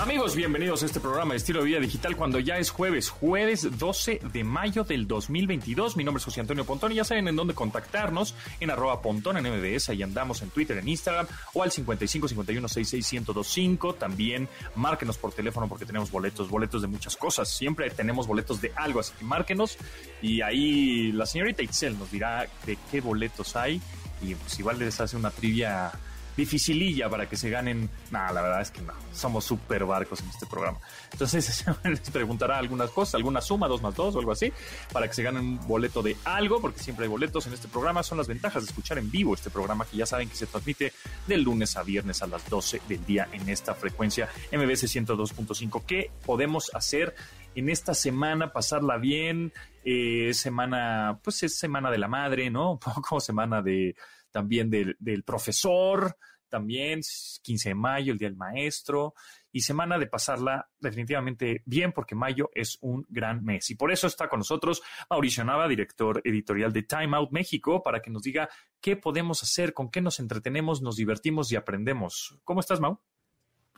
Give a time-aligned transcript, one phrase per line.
[0.00, 3.78] Amigos, bienvenidos a este programa de estilo de vida digital cuando ya es jueves, jueves
[3.78, 5.96] 12 de mayo del 2022.
[5.96, 9.36] Mi nombre es José Antonio Pontón y ya saben en dónde contactarnos en arroba pontón
[9.36, 13.94] en MBS, ahí andamos en Twitter, en Instagram o al 55 51 66 1025.
[13.94, 17.48] También márquenos por teléfono porque tenemos boletos, boletos de muchas cosas.
[17.48, 19.78] Siempre tenemos boletos de algo, así que márquenos
[20.20, 23.80] y ahí la señorita Itzel nos dirá de qué boletos hay
[24.20, 25.92] y pues igual les hace una trivia
[26.36, 27.88] dificililla para que se ganen.
[28.10, 28.92] Nada, la verdad es que no.
[29.12, 30.78] Somos súper barcos en este programa.
[31.12, 34.52] Entonces les preguntará algunas cosas, alguna suma, dos más dos o algo así,
[34.92, 38.02] para que se ganen un boleto de algo, porque siempre hay boletos en este programa.
[38.02, 40.92] Son las ventajas de escuchar en vivo este programa que ya saben que se transmite
[41.26, 45.84] de lunes a viernes a las 12 del día en esta frecuencia MBC 102.5.
[45.86, 47.14] ¿Qué podemos hacer?
[47.54, 49.52] en esta semana pasarla bien,
[49.84, 52.72] eh, semana, pues es semana de la madre, ¿no?
[52.72, 53.94] Un poco semana de,
[54.34, 56.16] también del, del profesor,
[56.48, 57.00] también
[57.42, 59.14] 15 de mayo, el Día del Maestro,
[59.52, 63.70] y semana de pasarla definitivamente bien, porque mayo es un gran mes.
[63.70, 68.02] Y por eso está con nosotros Mauricio Nava, director editorial de Time Out México, para
[68.02, 68.48] que nos diga
[68.80, 72.40] qué podemos hacer, con qué nos entretenemos, nos divertimos y aprendemos.
[72.42, 72.98] ¿Cómo estás, Mau?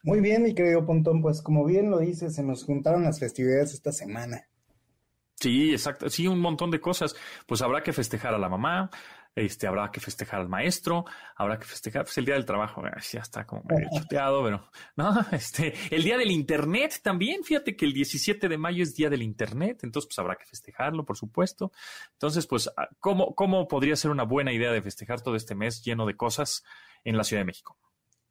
[0.02, 3.74] Muy bien, mi querido Pontón, pues como bien lo dices, se nos juntaron las festividades
[3.74, 4.48] esta semana.
[5.38, 6.08] Sí, exacto.
[6.08, 7.14] Sí, un montón de cosas.
[7.46, 8.90] Pues habrá que festejar a la mamá,
[9.36, 11.04] este, habrá que festejar al maestro,
[11.36, 15.14] habrá que festejar pues, el día del trabajo, ya está como medio chuteado, pero no,
[15.32, 19.22] este, el día del internet también, fíjate que el 17 de mayo es día del
[19.22, 21.70] internet, entonces pues habrá que festejarlo, por supuesto.
[22.12, 25.84] Entonces, pues, ah, ¿cómo, cómo podría ser una buena idea de festejar todo este mes
[25.84, 26.64] lleno de cosas
[27.04, 27.76] en la Ciudad de México?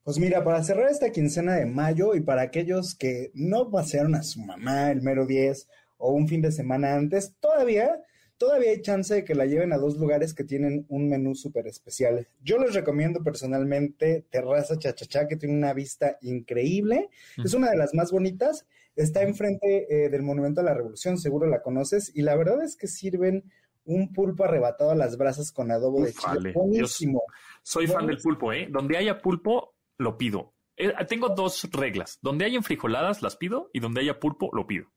[0.03, 4.23] Pues mira, para cerrar esta quincena de mayo y para aquellos que no pasearon a
[4.23, 5.67] su mamá el mero 10
[5.97, 8.01] o un fin de semana antes, todavía
[8.37, 11.67] todavía hay chance de que la lleven a dos lugares que tienen un menú súper
[11.67, 12.27] especial.
[12.41, 17.09] Yo les recomiendo personalmente Terraza Chachachá, que tiene una vista increíble.
[17.43, 18.65] Es una de las más bonitas.
[18.95, 22.11] Está enfrente eh, del Monumento a la Revolución, seguro la conoces.
[22.15, 23.43] Y la verdad es que sirven
[23.85, 26.53] un pulpo arrebatado a las brasas con adobo de chile.
[26.53, 27.21] Buenísimo.
[27.61, 28.67] soy fan del pulpo, ¿eh?
[28.69, 30.53] Donde haya pulpo, lo pido.
[30.77, 32.19] Eh, tengo dos reglas.
[32.21, 33.69] Donde haya enfrijoladas, las pido.
[33.73, 34.87] Y donde haya pulpo, lo pido.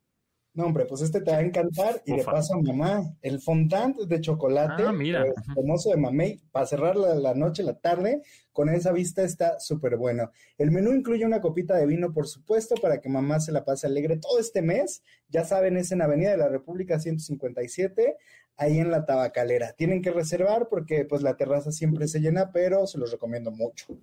[0.55, 3.15] No, hombre, pues este te va a encantar y de paso a mamá.
[3.23, 5.25] El fondant de chocolate, ah, mira.
[5.25, 8.23] El famoso de mamey, para cerrar la, noche, la tarde,
[8.53, 10.33] con esa vista está súper bueno.
[10.57, 13.87] El menú incluye una copita de vino, por supuesto, para que mamá se la pase
[13.87, 15.05] alegre todo este mes.
[15.29, 18.17] Ya saben, es en Avenida de la República 157,
[18.57, 19.75] ahí en la tabacalera.
[19.75, 23.97] Tienen que reservar porque pues la terraza siempre se llena, pero se los recomiendo mucho.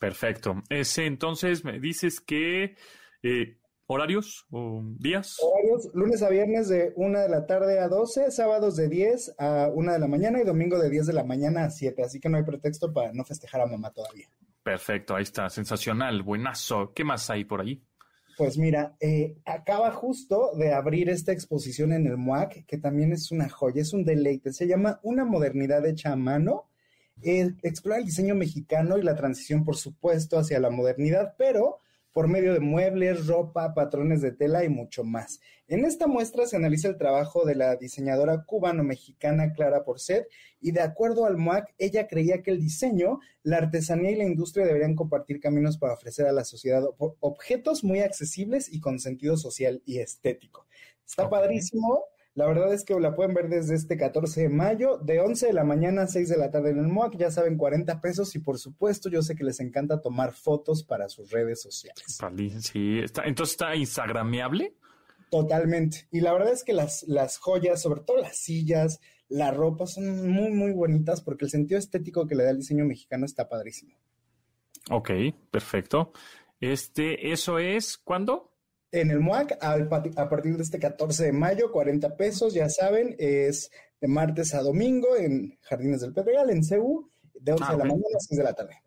[0.00, 0.62] Perfecto.
[0.70, 2.74] Ese entonces me dices que...
[3.22, 3.58] Eh,
[3.92, 5.36] ¿Horarios o días?
[5.42, 9.68] Horarios, lunes a viernes de 1 de la tarde a 12, sábados de 10 a
[9.70, 12.02] 1 de la mañana y domingo de 10 de la mañana a 7.
[12.02, 14.30] Así que no hay pretexto para no festejar a mamá todavía.
[14.62, 16.94] Perfecto, ahí está, sensacional, buenazo.
[16.94, 17.82] ¿Qué más hay por ahí?
[18.38, 23.30] Pues mira, eh, acaba justo de abrir esta exposición en el MUAC, que también es
[23.30, 24.54] una joya, es un deleite.
[24.54, 26.64] Se llama Una modernidad hecha a mano.
[27.22, 31.80] Eh, explora el diseño mexicano y la transición, por supuesto, hacia la modernidad, pero
[32.12, 35.40] por medio de muebles, ropa, patrones de tela y mucho más.
[35.66, 40.28] En esta muestra se analiza el trabajo de la diseñadora cubano-mexicana Clara Porcet
[40.60, 44.66] y de acuerdo al MOAC, ella creía que el diseño, la artesanía y la industria
[44.66, 49.82] deberían compartir caminos para ofrecer a la sociedad objetos muy accesibles y con sentido social
[49.86, 50.66] y estético.
[51.06, 52.04] Está padrísimo.
[52.34, 55.52] La verdad es que la pueden ver desde este 14 de mayo, de 11 de
[55.52, 58.38] la mañana a 6 de la tarde en el MOAC, ya saben, 40 pesos y
[58.38, 62.02] por supuesto yo sé que les encanta tomar fotos para sus redes sociales.
[62.60, 64.74] Sí, está, entonces está instagrameable.
[65.30, 66.08] Totalmente.
[66.10, 70.30] Y la verdad es que las, las joyas, sobre todo las sillas, la ropa son
[70.30, 73.96] muy, muy bonitas porque el sentido estético que le da el diseño mexicano está padrísimo.
[74.90, 75.10] Ok,
[75.50, 76.12] perfecto.
[76.60, 78.51] Este, ¿eso es cuándo?
[78.92, 83.70] En el MUAC a, partir de este 14 de mayo, 40 pesos, ya saben, es
[84.00, 87.84] de martes a domingo en Jardines del Pedregal, en CEU, de 11 ah, de la
[87.84, 88.82] mañana a 6 de la tarde.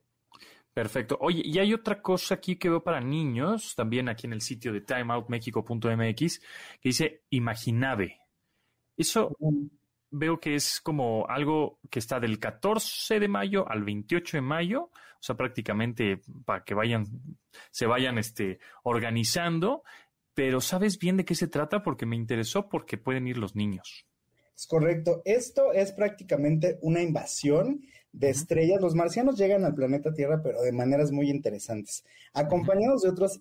[0.74, 1.18] Perfecto.
[1.22, 4.74] Oye, y hay otra cosa aquí que veo para niños, también aquí en el sitio
[4.74, 6.40] de timeoutmexico.mx,
[6.82, 8.20] que dice Imaginave.
[8.98, 9.36] Eso
[10.12, 14.82] veo que es como algo que está del 14 de mayo al 28 de mayo,
[14.84, 17.06] o sea, prácticamente para que vayan,
[17.72, 19.84] se vayan este, organizando,
[20.36, 21.82] pero ¿sabes bien de qué se trata?
[21.82, 24.06] Porque me interesó porque pueden ir los niños.
[24.56, 25.22] Es correcto.
[25.26, 27.82] Esto es prácticamente una invasión
[28.18, 28.82] de estrellas.
[28.82, 32.04] Los marcianos llegan al planeta Tierra, pero de maneras muy interesantes.
[32.34, 33.40] Acompañados de otros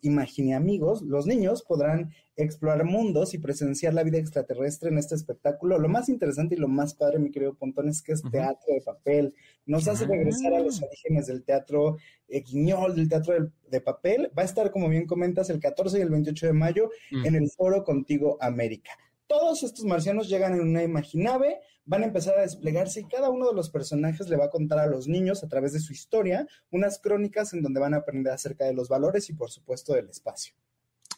[0.54, 5.78] amigos, los niños podrán explorar mundos y presenciar la vida extraterrestre en este espectáculo.
[5.78, 8.80] Lo más interesante y lo más padre, mi querido Pontón, es que es teatro de
[8.80, 9.34] papel.
[9.66, 10.86] Nos hace regresar a los ah.
[10.86, 11.98] orígenes del teatro
[12.28, 13.34] eh, guiñol, del teatro
[13.68, 14.30] de, papel.
[14.36, 17.48] Va a estar, como bien comentas, el 14 y el 28 de mayo en el
[17.50, 18.90] Foro Contigo América.
[19.26, 23.48] Todos estos marcianos llegan en una imaginave, van a empezar a desplegarse y cada uno
[23.48, 26.46] de los personajes le va a contar a los niños a través de su historia
[26.70, 30.08] unas crónicas en donde van a aprender acerca de los valores y por supuesto del
[30.08, 30.54] espacio.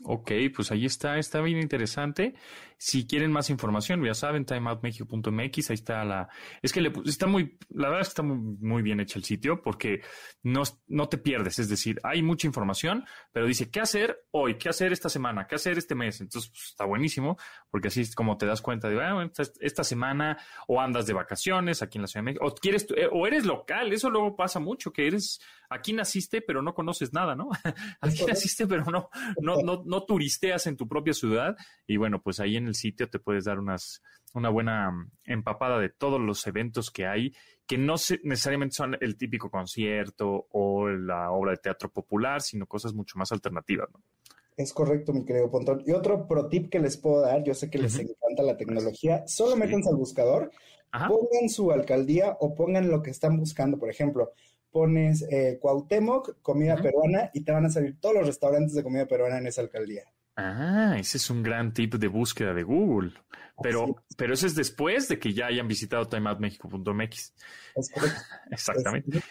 [0.02, 2.34] Ok, pues ahí está, está bien interesante.
[2.78, 6.28] Si quieren más información, ya saben, timeoutmexico.mx, ahí está la...
[6.60, 9.62] Es que le, está muy, la verdad es que está muy, bien hecho el sitio
[9.62, 10.02] porque
[10.42, 14.58] no, no te pierdes, es decir, hay mucha información, pero dice, ¿qué hacer hoy?
[14.58, 15.46] ¿Qué hacer esta semana?
[15.46, 16.20] ¿Qué hacer este mes?
[16.20, 17.38] Entonces, pues, está buenísimo
[17.70, 21.14] porque así es como te das cuenta de, bueno, esta, esta, semana o andas de
[21.14, 24.36] vacaciones aquí en la Ciudad de México, o, quieres, eh, o eres local, eso luego
[24.36, 25.40] pasa mucho, que eres,
[25.70, 27.48] aquí naciste pero no conoces nada, ¿no?
[28.00, 29.08] aquí naciste pero no,
[29.40, 31.56] no, no, no turisteas en tu propia ciudad
[31.86, 34.02] y bueno, pues ahí en el sitio te puedes dar unas,
[34.34, 37.32] una buena mm, empapada de todos los eventos que hay,
[37.66, 42.94] que no necesariamente son el típico concierto o la obra de teatro popular, sino cosas
[42.94, 43.88] mucho más alternativas.
[44.56, 45.82] Es correcto, mi querido Pontón.
[45.86, 49.22] Y otro pro tip que les puedo dar, yo sé que les encanta la tecnología,
[49.26, 50.50] solo métanse al buscador,
[50.90, 53.78] pongan su alcaldía o pongan lo que están buscando.
[53.78, 54.32] Por ejemplo,
[54.70, 59.06] pones eh, Cuauhtémoc, comida peruana, y te van a salir todos los restaurantes de comida
[59.06, 60.04] peruana en esa alcaldía.
[60.36, 63.12] Ah, ese es un gran tip de búsqueda de Google.
[63.62, 67.34] Pero, pero eso es después de que ya hayan visitado timeoutmexico.mx.
[68.50, 69.22] Exactamente.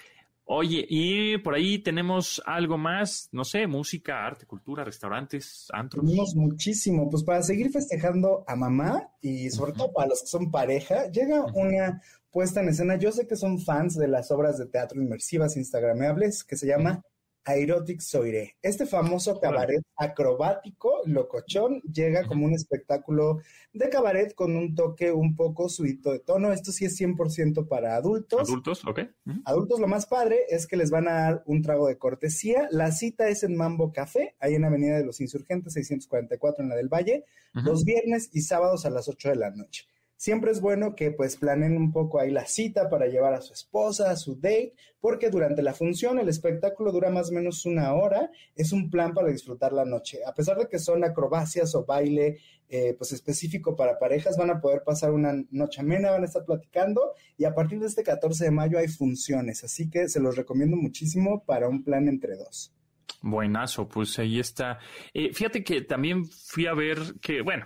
[0.47, 6.05] Oye, y por ahí tenemos algo más, no sé, música, arte, cultura, restaurantes, antros.
[6.05, 10.51] Tenemos muchísimo, pues para seguir festejando a mamá y sobre todo para los que son
[10.51, 11.99] pareja, llega una
[12.35, 12.97] puesta en escena.
[12.97, 17.01] Yo sé que son fans de las obras de teatro inmersivas instagramables que se llama
[17.45, 18.57] Aerotic Soiree.
[18.61, 23.39] Este famoso cabaret acrobático, locochón, llega como un espectáculo
[23.71, 26.51] de cabaret con un toque un poco suito de tono.
[26.51, 28.41] Esto sí es 100% para adultos.
[28.41, 28.99] Adultos, ok.
[29.45, 32.67] Adultos, lo más padre es que les van a dar un trago de cortesía.
[32.69, 36.75] La cita es en Mambo Café, ahí en Avenida de los Insurgentes, 644 en la
[36.75, 37.23] del Valle,
[37.53, 41.37] los viernes y sábados a las 8 de la noche siempre es bueno que pues
[41.37, 45.29] planeen un poco ahí la cita para llevar a su esposa, a su date, porque
[45.29, 49.29] durante la función el espectáculo dura más o menos una hora, es un plan para
[49.29, 50.19] disfrutar la noche.
[50.25, 54.59] A pesar de que son acrobacias o baile eh, pues específico para parejas, van a
[54.59, 58.45] poder pasar una noche amena, van a estar platicando y a partir de este 14
[58.45, 62.73] de mayo hay funciones, así que se los recomiendo muchísimo para un plan entre dos.
[63.21, 64.79] Buenazo, pues ahí está.
[65.13, 67.65] Eh, fíjate que también fui a ver que, bueno,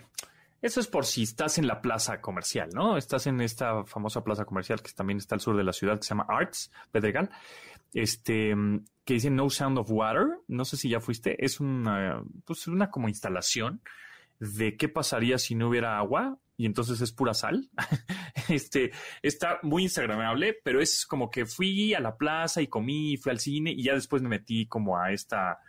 [0.62, 2.98] eso es por si estás en la plaza comercial, ¿no?
[2.98, 6.04] Estás en esta famosa plaza comercial que también está al sur de la ciudad, que
[6.04, 7.30] se llama Arts, Pedregal,
[7.94, 8.56] este,
[9.06, 10.28] que dice No Sound of Water.
[10.48, 11.44] No sé si ya fuiste.
[11.44, 13.82] Es una, pues una como instalación
[14.40, 17.70] de qué pasaría si no hubiera agua y entonces es pura sal.
[18.50, 18.92] este,
[19.22, 23.40] está muy instagramable, pero es como que fui a la plaza y comí, fui al
[23.40, 25.60] cine y ya después me metí como a esta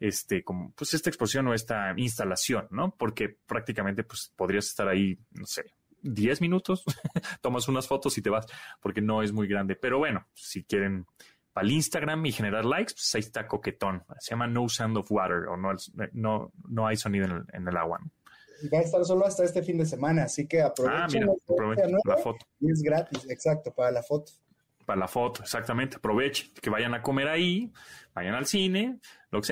[0.00, 2.96] este, como, pues esta exposición o esta instalación, ¿no?
[2.96, 5.64] Porque prácticamente, pues podrías estar ahí, no sé,
[6.02, 6.84] 10 minutos,
[7.42, 8.46] tomas unas fotos y te vas,
[8.80, 9.76] porque no es muy grande.
[9.76, 11.06] Pero bueno, si quieren
[11.52, 14.02] para el Instagram y generar likes, pues ahí está coquetón.
[14.18, 15.72] Se llama No Sound of Water o no,
[16.12, 18.00] no, no hay sonido en el, agua.
[18.72, 22.16] va a estar solo hasta este fin de semana, así que aprovechen, ah, aprovechen la
[22.16, 22.46] foto.
[22.60, 24.32] Y es gratis, exacto, para la foto.
[24.90, 25.98] Para la foto, exactamente.
[25.98, 27.70] Aprovechen que vayan a comer ahí,
[28.12, 28.98] vayan al cine,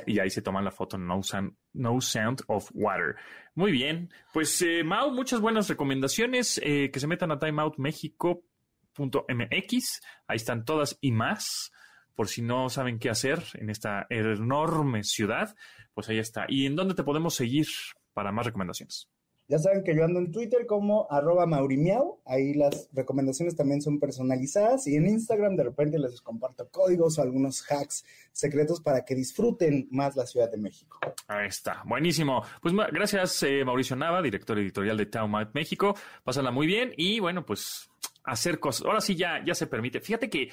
[0.05, 3.15] y ahí se toman la foto no sound, no sound of Water.
[3.55, 10.37] Muy bien, pues eh, Mau, muchas buenas recomendaciones, eh, que se metan a timeoutmexico.mx, ahí
[10.37, 11.71] están todas y más,
[12.17, 15.55] por si no saben qué hacer en esta enorme ciudad,
[15.95, 16.47] pues ahí está.
[16.49, 17.69] ¿Y en dónde te podemos seguir
[18.13, 19.09] para más recomendaciones?
[19.49, 23.99] Ya saben que yo ando en Twitter como arroba maurimiau, ahí las recomendaciones también son
[23.99, 29.15] personalizadas y en Instagram de repente les comparto códigos o algunos hacks secretos para que
[29.15, 31.01] disfruten más la Ciudad de México.
[31.29, 32.43] Ahí está, buenísimo.
[32.61, 37.47] Pues gracias eh, Mauricio Nava, director editorial de Town México, pásala muy bien y bueno,
[37.47, 37.89] pues
[38.25, 38.85] hacer cosas.
[38.85, 40.01] Ahora sí ya, ya se permite.
[40.01, 40.51] Fíjate que...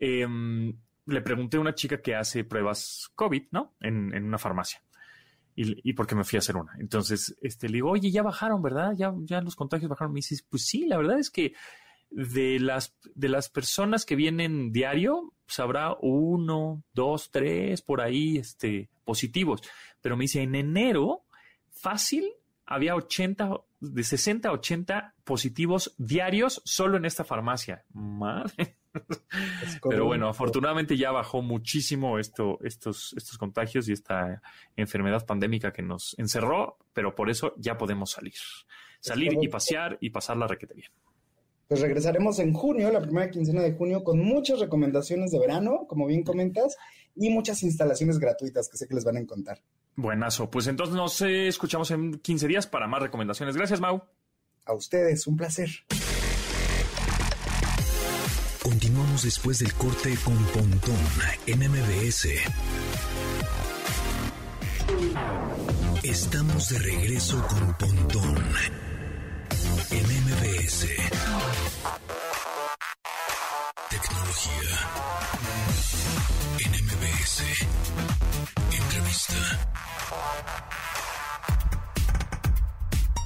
[0.00, 3.74] Em, le pregunté a una chica que hace pruebas COVID, ¿no?
[3.80, 4.80] En, en una farmacia
[5.54, 6.72] y, y, porque me fui a hacer una.
[6.78, 8.94] Entonces, este, le digo, oye, ya bajaron, ¿verdad?
[8.96, 10.12] Ya, ya los contagios bajaron.
[10.12, 11.54] Me dices, pues sí, la verdad es que
[12.10, 18.38] de las, de las personas que vienen diario, pues habrá uno, dos, tres por ahí,
[18.38, 19.62] este, positivos.
[20.00, 21.24] Pero me dice, en enero,
[21.70, 22.30] fácil,
[22.66, 27.84] había 80, de 60 a 80 positivos diarios solo en esta farmacia.
[27.92, 28.76] Madre.
[29.88, 34.42] Pero bueno, afortunadamente ya bajó muchísimo esto, estos, estos contagios y esta
[34.76, 38.34] enfermedad pandémica que nos encerró, pero por eso ya podemos salir.
[39.00, 40.90] Salir y pasear y pasar la requete bien.
[41.66, 46.06] Pues regresaremos en junio, la primera quincena de junio, con muchas recomendaciones de verano, como
[46.06, 46.76] bien comentas,
[47.16, 49.60] y muchas instalaciones gratuitas que sé que les van a encontrar.
[49.96, 50.50] Buenazo.
[50.50, 53.56] Pues entonces nos escuchamos en 15 días para más recomendaciones.
[53.56, 54.02] Gracias, Mau.
[54.64, 55.70] A ustedes, un placer.
[59.20, 60.96] Después del corte con Pontón
[61.46, 62.28] en MBS.
[66.02, 68.42] Estamos de regreso con Pontón
[69.90, 70.86] en MBS.
[73.90, 74.90] Tecnología
[76.58, 77.42] en MBS.
[78.72, 79.72] Entrevista.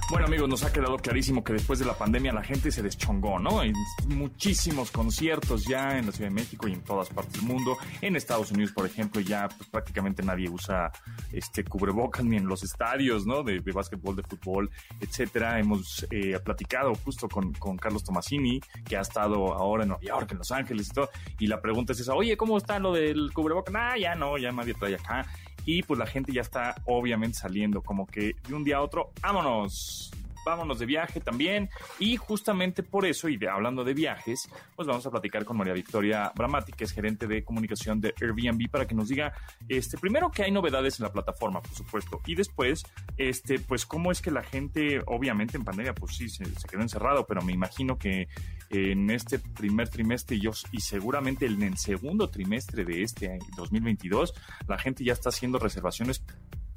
[0.08, 3.40] Bueno amigos, nos ha quedado clarísimo que después de la pandemia la gente se deschongó,
[3.40, 3.58] ¿no?
[3.58, 3.72] Hay
[4.06, 7.76] muchísimos conciertos ya en la Ciudad de México y en todas partes del mundo.
[8.00, 10.92] En Estados Unidos, por ejemplo, ya pues, prácticamente nadie usa
[11.32, 13.42] este cubrebocas ni en los estadios, ¿no?
[13.42, 14.70] De, de básquetbol, de fútbol,
[15.00, 15.58] etcétera.
[15.58, 20.30] Hemos eh, platicado justo con, con, Carlos Tomasini, que ha estado ahora en Nueva York,
[20.30, 21.10] en Los Ángeles y todo.
[21.40, 23.74] Y la pregunta es esa, oye, ¿cómo está lo del cubrebocas?
[23.76, 25.26] Ah, ya no, ya nadie trae acá
[25.66, 29.12] y pues la gente ya está obviamente saliendo como que de un día a otro,
[29.20, 30.10] vámonos,
[30.46, 31.68] vámonos de viaje también.
[31.98, 36.32] Y justamente por eso, y hablando de viajes, pues vamos a platicar con María Victoria
[36.34, 39.32] Bramati, que es gerente de comunicación de Airbnb, para que nos diga,
[39.68, 42.84] este, primero que hay novedades en la plataforma, por supuesto, y después,
[43.16, 46.80] este, pues cómo es que la gente, obviamente en pandemia, pues sí, se, se quedó
[46.80, 48.28] encerrado, pero me imagino que
[48.70, 54.32] en este primer trimestre y, y seguramente en el segundo trimestre de este 2022,
[54.68, 56.22] la gente ya está haciendo reservaciones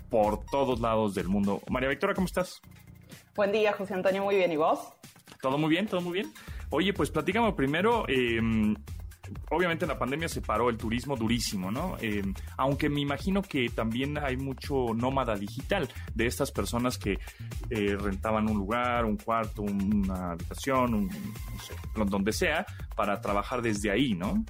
[0.10, 1.62] por todos lados del mundo.
[1.70, 2.62] María Victoria, ¿cómo estás?
[3.36, 4.52] Buen día, José Antonio, muy bien.
[4.52, 4.80] ¿Y vos?
[5.42, 6.34] Todo muy bien, todo muy bien.
[6.70, 8.40] Oye, pues platícame primero, eh,
[9.50, 11.98] obviamente la pandemia se paró el turismo durísimo, ¿no?
[12.02, 12.22] Eh,
[12.58, 17.20] aunque me imagino que también hay mucho nómada digital de estas personas que
[17.70, 21.60] eh, rentaban un lugar, un cuarto, una habitación, un, no
[22.06, 24.44] sé, donde sea, para trabajar desde ahí, ¿no?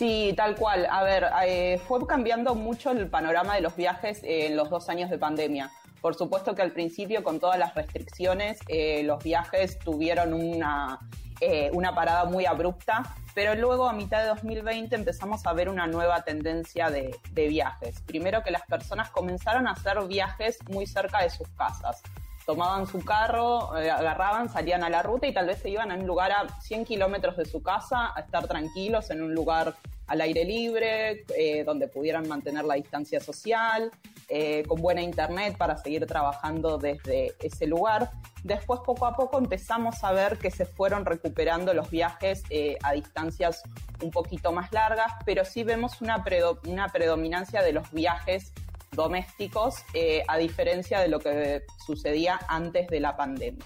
[0.00, 0.86] Sí, tal cual.
[0.90, 5.10] A ver, eh, fue cambiando mucho el panorama de los viajes en los dos años
[5.10, 5.70] de pandemia.
[6.00, 10.98] Por supuesto que al principio, con todas las restricciones, eh, los viajes tuvieron una,
[11.40, 13.02] eh, una parada muy abrupta,
[13.34, 18.00] pero luego a mitad de 2020 empezamos a ver una nueva tendencia de, viajes.
[18.02, 22.02] Primero que las personas comenzaron a hacer viajes muy cerca de sus casas
[22.46, 25.94] tomaban su carro, eh, agarraban, salían a la ruta y tal vez se iban a
[25.94, 29.76] un lugar a 100 kilómetros de su casa a estar tranquilos en un lugar
[30.10, 33.92] al aire libre, eh, donde pudieran mantener la distancia social,
[34.28, 38.10] eh, con buena internet para seguir trabajando desde ese lugar.
[38.42, 42.92] Después, poco a poco, empezamos a ver que se fueron recuperando los viajes eh, a
[42.92, 43.62] distancias
[44.02, 46.24] un poquito más largas, pero sí vemos una,
[46.66, 48.52] una predominancia de los viajes
[48.90, 49.76] domésticos,
[50.26, 53.64] a diferencia de lo que sucedía antes de la pandemia.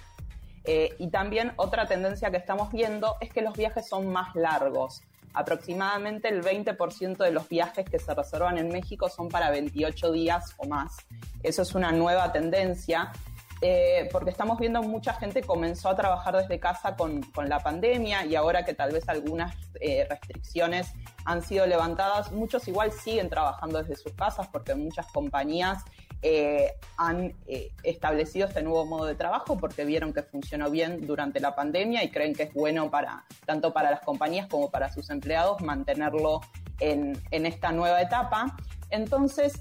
[0.99, 5.03] y también otra tendencia que estamos viendo es que los viajes son más largos
[5.35, 10.55] aproximadamente el 20% de los viajes que se reservan en México son para 28 días
[10.57, 10.97] o más.
[11.43, 13.13] Eso es una nueva tendencia.
[13.61, 18.27] Eh, porque estamos viendo mucha gente comenzó a trabajar desde casa con, con la pandemia
[18.27, 20.93] y ahora que tal vez algunas eh, restricciones
[21.25, 25.83] han sido levantadas, muchos igual siguen trabajando desde sus casas porque muchas compañías
[26.27, 31.39] eh, han eh, establecido este nuevo modo de trabajo porque vieron que funcionó bien durante
[31.39, 35.11] la pandemia y creen que es bueno para tanto para las compañías como para sus
[35.11, 36.41] empleados mantenerlo
[36.81, 38.57] en, en esta nueva etapa.
[38.89, 39.61] Entonces,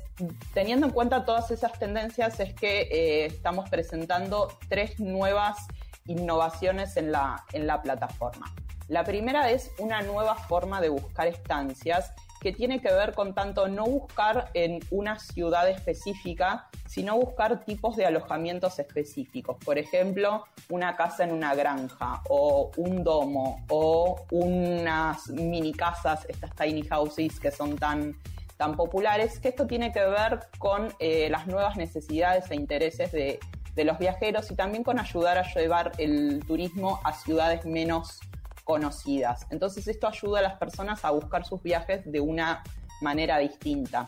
[0.53, 5.67] teniendo en cuenta todas esas tendencias, es que eh, estamos presentando tres nuevas
[6.05, 8.53] innovaciones en la, en la plataforma.
[8.87, 12.13] La primera es una nueva forma de buscar estancias
[12.43, 17.95] que tiene que ver con tanto no buscar en una ciudad específica, sino buscar tipos
[17.95, 19.57] de alojamientos específicos.
[19.63, 26.53] Por ejemplo, una casa en una granja o un domo o unas mini casas, estas
[26.55, 28.15] tiny houses que son tan
[28.57, 33.39] tan populares, que esto tiene que ver con eh, las nuevas necesidades e intereses de,
[33.75, 38.19] de los viajeros y también con ayudar a llevar el turismo a ciudades menos
[38.63, 39.45] conocidas.
[39.49, 42.63] Entonces esto ayuda a las personas a buscar sus viajes de una
[43.01, 44.07] manera distinta.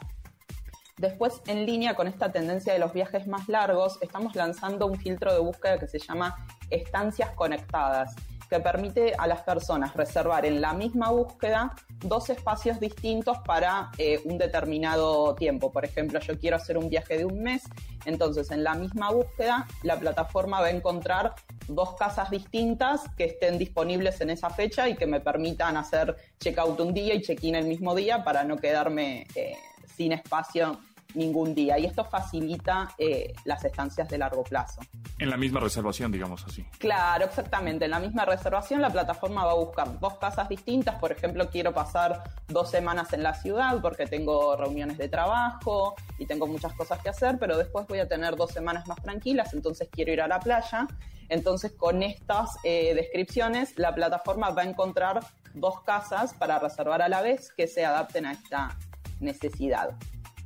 [0.98, 5.34] Después, en línea con esta tendencia de los viajes más largos, estamos lanzando un filtro
[5.34, 8.16] de búsqueda que se llama estancias conectadas,
[8.50, 14.22] que permite a las personas reservar en la misma búsqueda dos espacios distintos para eh,
[14.26, 15.72] un determinado tiempo.
[15.72, 17.64] Por ejemplo, yo quiero hacer un viaje de un mes,
[18.06, 21.34] entonces en la misma búsqueda la plataforma va a encontrar
[21.68, 26.80] dos casas distintas que estén disponibles en esa fecha y que me permitan hacer check-out
[26.80, 29.56] un día y check-in el mismo día para no quedarme eh,
[29.96, 30.80] sin espacio
[31.16, 31.78] ningún día.
[31.80, 34.82] Y esto facilita eh, las estancias de largo plazo.
[35.18, 36.66] En la misma reservación, digamos así.
[36.78, 37.86] Claro, exactamente.
[37.86, 40.96] En la misma reservación la plataforma va a buscar dos casas distintas.
[40.96, 46.26] Por ejemplo, quiero pasar dos semanas en la ciudad porque tengo reuniones de trabajo y
[46.26, 49.90] tengo muchas cosas que hacer, pero después voy a tener dos semanas más tranquilas, entonces
[49.92, 50.88] quiero ir a la playa.
[51.28, 55.22] Entonces, con estas eh, descripciones, la plataforma va a encontrar
[55.56, 58.78] dos casas para reservar a la vez que se adapten a esta
[59.20, 59.96] necesidad.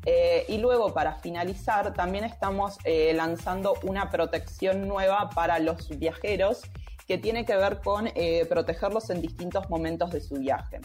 [0.06, 6.62] Eh, y luego, para finalizar, también estamos eh, lanzando una protección nueva para los viajeros
[7.08, 10.80] que tiene que ver con eh, protegerlos en distintos momentos de su viaje.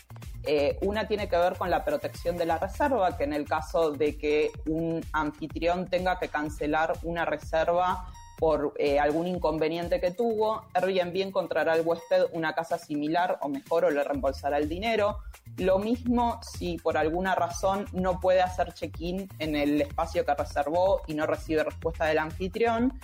[0.83, 4.16] una tiene que ver con la protección de la reserva, que en el caso de
[4.16, 8.06] que un anfitrión tenga que cancelar una reserva
[8.38, 13.84] por eh, algún inconveniente que tuvo, Airbnb encontrará al huésped una casa similar o mejor
[13.84, 15.18] o le reembolsará el dinero.
[15.58, 21.02] Lo mismo si por alguna razón no puede hacer check-in en el espacio que reservó
[21.06, 22.98] y no recibe respuesta del anfitrión.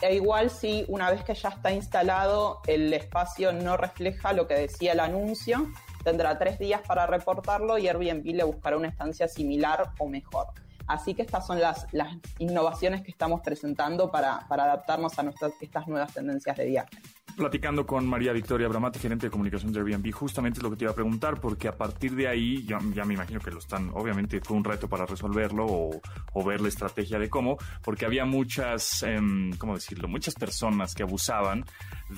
[0.00, 4.54] E igual si una vez que ya está instalado el espacio no refleja lo que
[4.54, 5.66] decía el anuncio,
[6.02, 10.48] tendrá tres días para reportarlo y Airbnb le buscará una estancia similar o mejor.
[10.86, 15.88] Así que estas son las, las innovaciones que estamos presentando para, adaptarnos a nuestras, estas
[15.88, 16.98] nuevas tendencias de viaje.
[17.36, 20.84] Platicando con María Victoria Bramate, gerente de comunicación de Airbnb, justamente es lo que te
[20.84, 23.90] iba a preguntar, porque a partir de ahí, ya, ya me imagino que lo están,
[23.92, 29.02] obviamente fue un reto para resolverlo o, ver la estrategia de cómo, porque había muchas,
[29.02, 30.06] em, ¿cómo decirlo?
[30.06, 31.64] Muchas personas que abusaban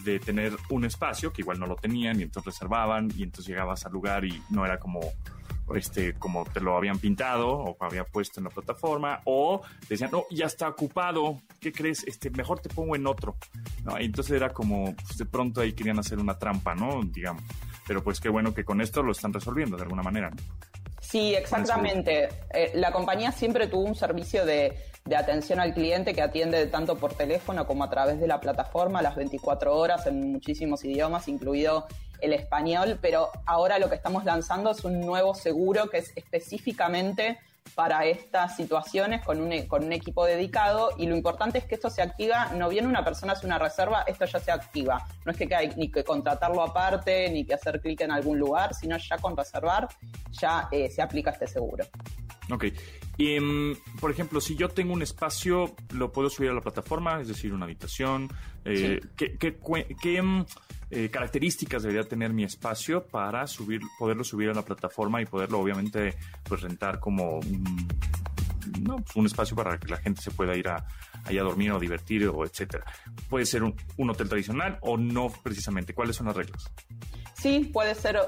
[0.04, 3.86] de tener un espacio que igual no lo tenían y entonces reservaban y entonces llegabas
[3.86, 5.00] al lugar y no era como
[5.74, 10.24] este, como te lo habían pintado o había puesto en la plataforma, o decían, no,
[10.30, 12.04] ya está ocupado, ¿qué crees?
[12.06, 13.36] Este, mejor te pongo en otro.
[13.84, 13.96] ¿No?
[13.98, 17.02] entonces era como, pues, de pronto ahí querían hacer una trampa, ¿no?
[17.04, 17.42] Digamos.
[17.86, 20.30] Pero pues qué bueno que con esto lo están resolviendo de alguna manera.
[21.00, 22.28] Sí, exactamente.
[22.52, 26.96] Eh, la compañía siempre tuvo un servicio de, de, atención al cliente que atiende tanto
[26.96, 31.86] por teléfono como a través de la plataforma las 24 horas en muchísimos idiomas, incluido
[32.20, 37.38] el español, pero ahora lo que estamos lanzando es un nuevo seguro que es específicamente
[37.74, 41.90] para estas situaciones con un, con un equipo dedicado y lo importante es que esto
[41.90, 45.38] se activa, no viene una persona hace una reserva, esto ya se activa, no es
[45.38, 49.18] que hay ni que contratarlo aparte ni que hacer clic en algún lugar, sino ya
[49.18, 49.88] con reservar
[50.30, 51.84] ya eh, se aplica este seguro.
[52.50, 52.66] Ok.
[53.18, 57.20] Y, em, por ejemplo, si yo tengo un espacio, ¿lo puedo subir a la plataforma?
[57.20, 58.28] Es decir, una habitación.
[58.64, 59.56] Eh, ¿Qué, qué,
[60.00, 60.44] qué em,
[60.90, 65.58] eh, características debería tener mi espacio para subir, poderlo subir a la plataforma y poderlo,
[65.58, 67.88] obviamente, pues rentar como un,
[68.82, 70.86] no, pues, un espacio para que la gente se pueda ir a,
[71.24, 72.84] a dormir o divertir o etcétera?
[73.28, 75.92] ¿Puede ser un, un hotel tradicional o no precisamente?
[75.92, 76.70] ¿Cuáles son las reglas?
[77.38, 78.18] Sí, puede ser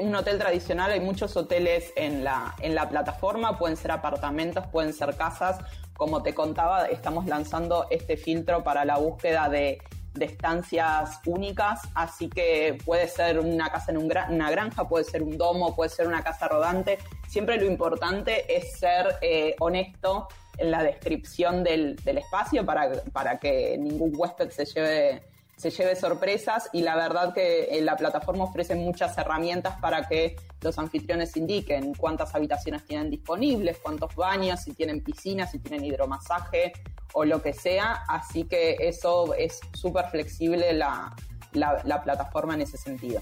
[0.00, 0.90] un hotel tradicional.
[0.90, 3.58] Hay muchos hoteles en la, en la plataforma.
[3.58, 5.58] Pueden ser apartamentos, pueden ser casas.
[5.94, 9.78] Como te contaba, estamos lanzando este filtro para la búsqueda de,
[10.18, 11.80] estancias únicas.
[11.94, 16.06] Así que puede ser una casa en una granja, puede ser un domo, puede ser
[16.06, 16.98] una casa rodante.
[17.28, 23.38] Siempre lo importante es ser eh, honesto en la descripción del, del espacio para, para
[23.38, 25.22] que ningún huésped se lleve
[25.60, 30.36] se lleve sorpresas y la verdad que en la plataforma ofrece muchas herramientas para que
[30.62, 36.72] los anfitriones indiquen cuántas habitaciones tienen disponibles, cuántos baños, si tienen piscina, si tienen hidromasaje
[37.12, 38.04] o lo que sea.
[38.08, 41.14] Así que eso es súper flexible la,
[41.52, 43.20] la, plataforma en ese sentido.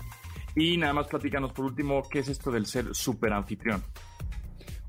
[0.54, 3.82] Y nada más platícanos por último, ¿qué es esto del ser super anfitrión?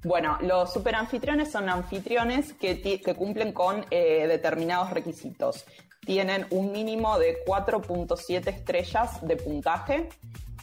[0.03, 5.65] Bueno, los superanfitriones son anfitriones que, cumplen con eh, determinados requisitos
[6.05, 10.09] tienen un mínimo de 4.7 estrellas de puntaje,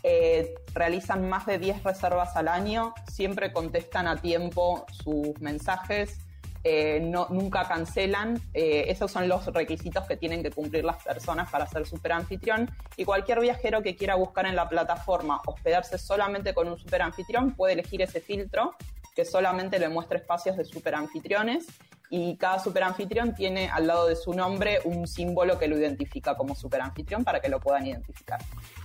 [0.03, 6.19] eh, realizan más de 10 reservas al año, siempre contestan a tiempo sus mensajes,
[6.65, 8.43] eh, nunca cancelan.
[8.55, 12.69] Esos son los requisitos que tienen que cumplir las personas para ser superanfitrión.
[12.97, 17.75] Y cualquier viajero que quiera buscar en la plataforma hospedarse solamente con un superanfitrión puede
[17.75, 18.75] elegir ese filtro
[19.17, 21.67] que solamente le muestra espacios de superanfitriones
[22.11, 26.55] y cada superanfitrión tiene al lado de su nombre un símbolo que lo identifica como
[26.55, 28.39] superanfitrión para que lo puedan identificar.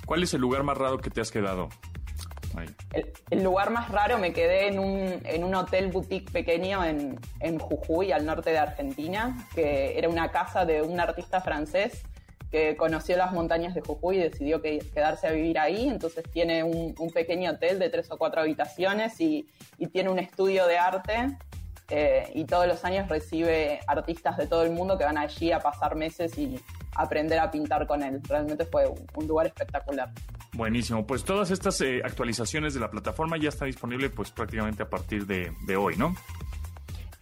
[0.05, 1.69] ¿Cuál es el lugar más raro que te has quedado?
[3.29, 7.59] El, lugar más raro me quedé en un, en un hotel boutique pequeño en, en,
[7.59, 12.03] Jujuy, al norte de Argentina, que era una casa de un artista francés
[12.51, 15.87] que conoció las montañas de Jujuy y decidió que, quedarse a vivir ahí.
[15.87, 19.47] Entonces tiene un, pequeño hotel de tres o cuatro habitaciones y,
[19.91, 21.37] tiene un estudio de arte.
[21.89, 25.59] Eh, y todos los años recibe artistas de todo el mundo que van allí a
[25.59, 26.57] pasar meses y
[26.95, 28.21] aprender a pintar con él.
[28.27, 30.09] Realmente fue un, lugar espectacular.
[30.53, 34.89] Buenísimo, pues todas estas eh, actualizaciones de la plataforma ya están disponibles pues prácticamente a
[34.89, 36.15] partir de, de hoy, ¿no?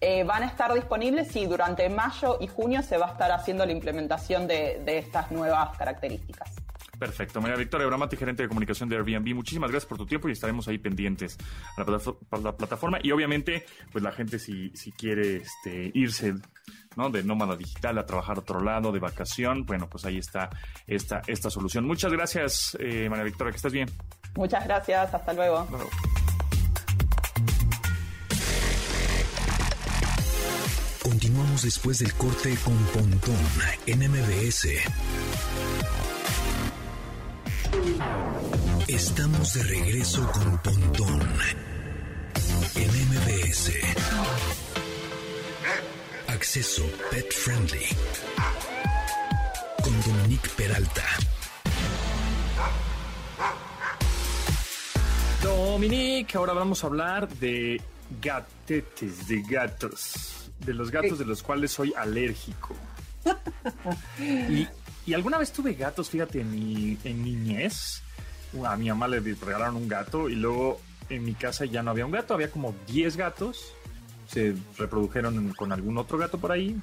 [0.02, 3.66] Eh, van a estar disponibles y durante mayo y junio se va a estar haciendo
[3.66, 6.50] la implementación de, estas nuevas características.
[6.98, 7.42] Perfecto.
[7.42, 10.68] María Victoria Bramati, gerente de comunicación de Airbnb, muchísimas gracias por tu tiempo y estaremos
[10.68, 11.38] ahí pendientes
[11.76, 13.00] a la, plataforma.
[13.02, 16.34] Y obviamente, pues la gente si, si quiere este, irse
[16.96, 17.10] ¿no?
[17.10, 20.50] de nómada digital a trabajar a otro lado, de vacación, bueno, pues ahí está
[20.88, 21.86] esta, esta solución.
[21.86, 23.90] Muchas gracias, eh, María Victoria, que estés bien.
[24.36, 25.68] Muchas gracias, hasta luego.
[31.22, 33.36] Continuamos después del corte con Pontón
[33.86, 34.70] en MBS.
[38.88, 41.22] Estamos de regreso con Pontón
[42.76, 43.70] en MBS.
[46.28, 47.86] Acceso Pet Friendly
[49.84, 51.04] con Dominique Peralta.
[55.44, 57.82] Dominique, ahora vamos a hablar de
[58.22, 62.76] gatetes, de gatos de los gatos de los cuales soy alérgico.
[64.20, 68.02] y, alguna vez tuve gatos, fíjate, en mi, en niñez.
[68.66, 72.06] A mi mamá le regalaron un gato y luego en mi casa ya no había
[72.06, 73.74] un gato, había como 10 gatos.
[74.28, 76.76] Se reprodujeron con algún otro gato por ahí.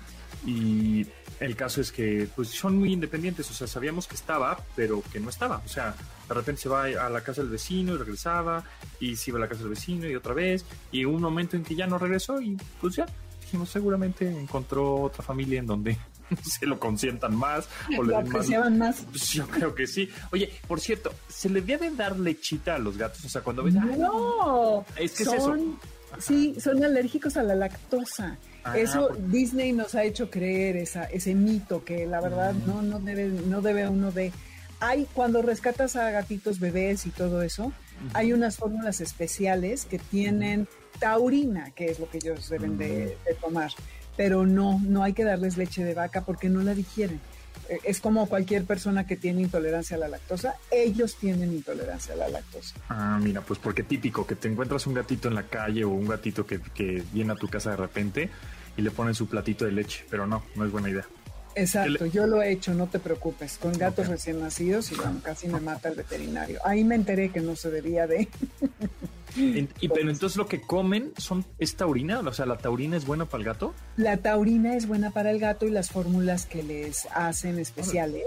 [0.44, 1.06] Y
[1.40, 5.20] el caso es que pues son muy independientes, o sea, sabíamos que estaba, pero que
[5.20, 5.62] no estaba.
[5.64, 5.94] O sea,
[6.28, 8.64] de repente se va a la casa del vecino y regresaba,
[9.00, 11.62] y se iba a la casa del vecino y otra vez, y un momento en
[11.62, 13.06] que ya no regresó y pues ya
[13.46, 15.96] dijimos, seguramente encontró otra familia en donde
[16.42, 19.06] se lo consientan más o le apreciaban más.
[19.10, 20.10] Pues yo creo que sí.
[20.32, 23.24] Oye, por cierto, ¿se le debe dar lechita a los gatos?
[23.24, 23.74] O sea, cuando ves...
[23.74, 25.78] No, es que son,
[26.18, 28.36] Sí, son alérgicos a la lactosa.
[28.64, 32.98] Ah, eso Disney nos ha hecho creer esa, ese mito que la verdad no, no,
[32.98, 34.32] debe, no debe uno de...
[34.80, 37.72] Hay, cuando rescatas a gatitos bebés y todo eso,
[38.12, 43.70] hay unas fórmulas especiales que tienen taurina, que es lo que ellos deben de, tomar.
[44.16, 47.20] Pero no, no hay que darles leche de vaca porque no la digieren.
[47.68, 52.16] Eh, es como cualquier persona que tiene intolerancia a la lactosa, ellos tienen intolerancia a
[52.16, 52.76] la lactosa.
[52.88, 56.06] Ah, mira, pues porque típico que te encuentras un gatito en la calle o un
[56.06, 58.30] gatito que, que viene a tu casa de repente
[58.76, 61.06] y le ponen su platito de leche, pero no, no es buena idea.
[61.56, 65.48] Exacto, yo lo he hecho, no te preocupes, con gatos recién nacidos y bueno, casi
[65.48, 66.60] me mata el veterinario.
[66.66, 68.28] Ahí me enteré que no se debía de...
[69.34, 73.24] y, pero entonces lo que comen son es taurina, o sea, la taurina es buena
[73.24, 73.74] para el gato.
[73.96, 78.24] La taurina es buena para el gato y las fórmulas que les hacen especiales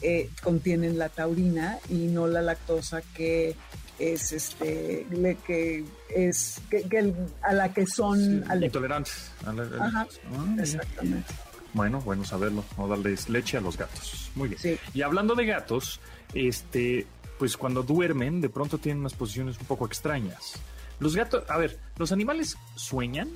[0.00, 3.56] eh, contienen la taurina y no la lactosa que
[3.98, 5.04] es este
[5.44, 7.12] que es que,
[7.42, 9.32] a la que son intolerantes.
[9.44, 11.34] Ajá, ah, exactamente.
[11.78, 14.32] Bueno, bueno saberlo, no darles leche a los gatos.
[14.34, 14.80] Muy bien.
[14.92, 16.00] Y hablando de gatos,
[16.34, 17.06] este,
[17.38, 20.54] pues cuando duermen, de pronto tienen unas posiciones un poco extrañas.
[20.98, 23.28] Los gatos, a ver, ¿los animales sueñan?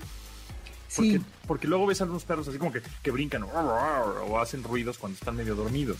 [0.96, 1.24] Porque, sí.
[1.46, 5.16] porque luego ves a algunos perros así como que, que brincan o hacen ruidos cuando
[5.16, 5.98] están medio dormidos.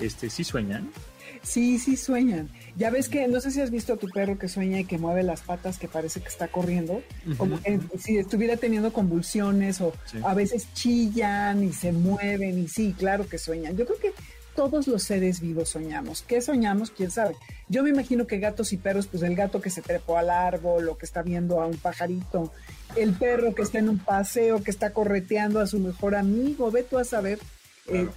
[0.00, 0.92] Este, ¿sí sueñan?
[1.42, 2.50] Sí, sí sueñan.
[2.76, 4.98] Ya ves que, no sé si has visto a tu perro que sueña y que
[4.98, 7.02] mueve las patas, que parece que está corriendo,
[7.36, 7.58] como
[7.98, 13.38] si estuviera teniendo convulsiones o a veces chillan y se mueven y sí, claro que
[13.38, 13.76] sueñan.
[13.76, 14.12] Yo creo que
[14.54, 16.22] todos los seres vivos soñamos.
[16.22, 16.90] ¿Qué soñamos?
[16.90, 17.34] ¿Quién sabe?
[17.68, 20.88] Yo me imagino que gatos y perros, pues el gato que se trepó al árbol
[20.88, 22.52] o que está viendo a un pajarito,
[22.96, 26.82] el perro que está en un paseo, que está correteando a su mejor amigo, ve
[26.82, 27.38] tú a saber.
[27.86, 28.08] Eh,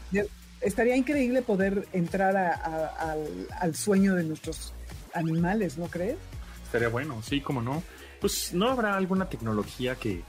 [0.63, 4.73] estaría increíble poder entrar al, sueño de nuestros
[5.13, 6.17] animales, ¿no crees?
[6.63, 7.83] Estaría bueno, sí, como no.
[8.19, 10.21] Pues no habrá alguna tecnología que,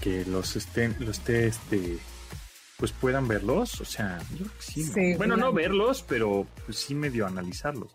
[0.00, 1.98] que los estén, los esté, este,
[2.76, 5.14] pues puedan verlos, o sea, yo creo que sí.
[5.16, 7.92] Bueno, no verlos, pero pues sí medio analizarlos.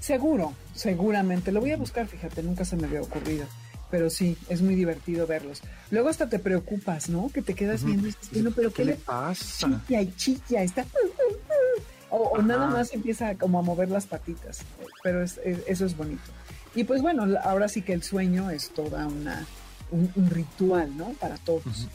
[0.00, 1.52] Seguro, seguramente.
[1.52, 3.46] Lo voy a buscar, fíjate, nunca se me había ocurrido
[3.94, 5.62] pero sí, es muy divertido verlos.
[5.92, 7.30] Luego hasta te preocupas, ¿no?
[7.32, 9.80] Que te quedas viendo y pero ¿qué, le pasa?
[9.86, 10.84] Chilla y chilla, está...
[12.10, 14.62] O, nada más empieza como a mover las patitas,
[15.04, 16.24] pero eso es bonito.
[16.74, 19.46] Y pues bueno, ahora sí que el sueño es toda una
[19.92, 21.10] un, ritual, ¿no?
[21.20, 21.86] Para todos.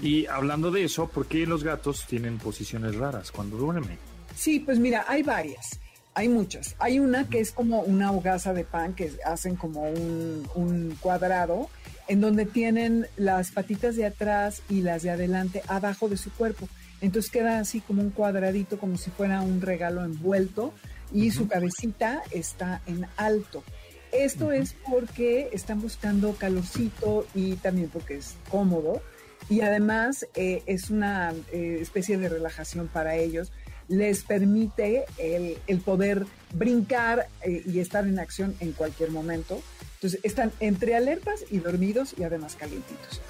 [0.00, 3.98] Y hablando de eso, ¿por qué los gatos tienen posiciones raras cuando duermen?
[4.34, 5.78] Sí, pues mira, hay varias.
[6.16, 6.76] Hay muchas.
[6.78, 11.68] Hay una que es como una hogaza de pan que hacen como un, cuadrado
[12.08, 16.70] en donde tienen las patitas de atrás y las de adelante abajo de su cuerpo.
[17.02, 20.72] Entonces queda así como un cuadradito, como si fuera un regalo envuelto
[21.12, 23.62] y su cabecita está en alto.
[24.10, 29.02] Esto es porque están buscando calorcito y también porque es cómodo
[29.50, 33.52] y además eh, es una eh, especie de relajación para ellos.
[33.88, 39.62] Les permite el, poder brincar eh, y estar en acción en cualquier momento.
[39.94, 43.20] Entonces están entre alertas y dormidos y además calientitos.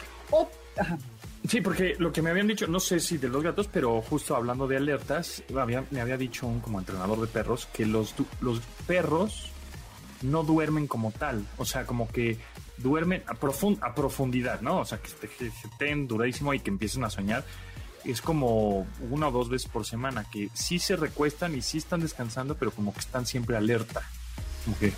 [1.48, 4.34] Sí, porque lo que me habían dicho, no sé si de los gatos, pero justo
[4.34, 5.44] hablando de alertas,
[5.90, 9.52] me había dicho un como entrenador de perros que los, los perros
[10.22, 11.44] no duermen como tal.
[11.58, 12.38] O sea, como que
[12.78, 14.80] duermen a, a profundidad, ¿no?
[14.80, 17.44] O sea, que, estén durísimo y que empiecen a soñar.
[18.06, 22.00] Es como una o dos veces por semana, que sí se recuestan y sí están
[22.00, 24.02] descansando, pero como que están siempre alerta.
[24.64, 24.92] Como que,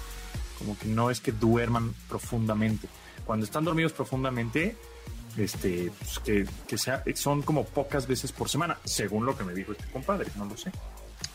[0.58, 2.88] como que no es que duerman profundamente.
[3.24, 4.76] Cuando están dormidos profundamente,
[5.36, 9.54] este, pues que, que sea, son como pocas veces por semana, según lo que me
[9.54, 10.72] dijo este compadre, no lo sé.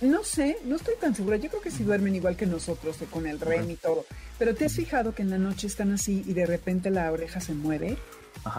[0.01, 1.37] No sé, no estoy tan segura.
[1.37, 4.05] Yo creo que sí duermen igual que nosotros, eh, con el REM y todo.
[4.37, 7.39] Pero ¿te has fijado que en la noche están así y de repente la oreja
[7.39, 7.97] se mueve?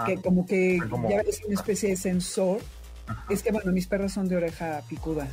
[0.06, 0.78] Que como que
[1.10, 2.60] ya es una especie de sensor.
[3.28, 5.28] Es que, bueno, mis perros son de oreja picuda,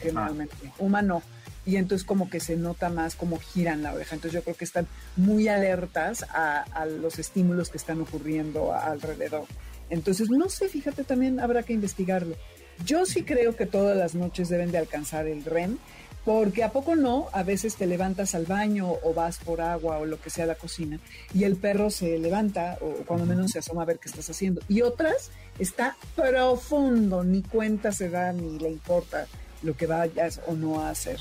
[0.00, 0.56] generalmente.
[0.78, 1.22] Humano.
[1.66, 4.14] Y entonces como que se nota más cómo giran la oreja.
[4.14, 9.44] Entonces yo creo que están muy alertas a, a los estímulos que están ocurriendo alrededor.
[9.90, 12.36] Entonces, no sé, fíjate, también habrá que investigarlo.
[12.84, 15.78] Yo sí creo que todas las noches deben de alcanzar el REM,
[16.24, 20.04] porque a poco no, a veces te levantas al baño o vas por agua o
[20.04, 21.00] lo que sea a la cocina
[21.32, 24.60] y el perro se levanta o cuando menos se asoma a ver qué estás haciendo.
[24.68, 29.26] Y otras está profundo, ni cuenta se da ni le importa
[29.62, 31.20] lo que vayas o no a hacer.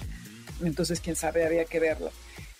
[0.64, 2.12] Entonces, quién sabe, había que verlo.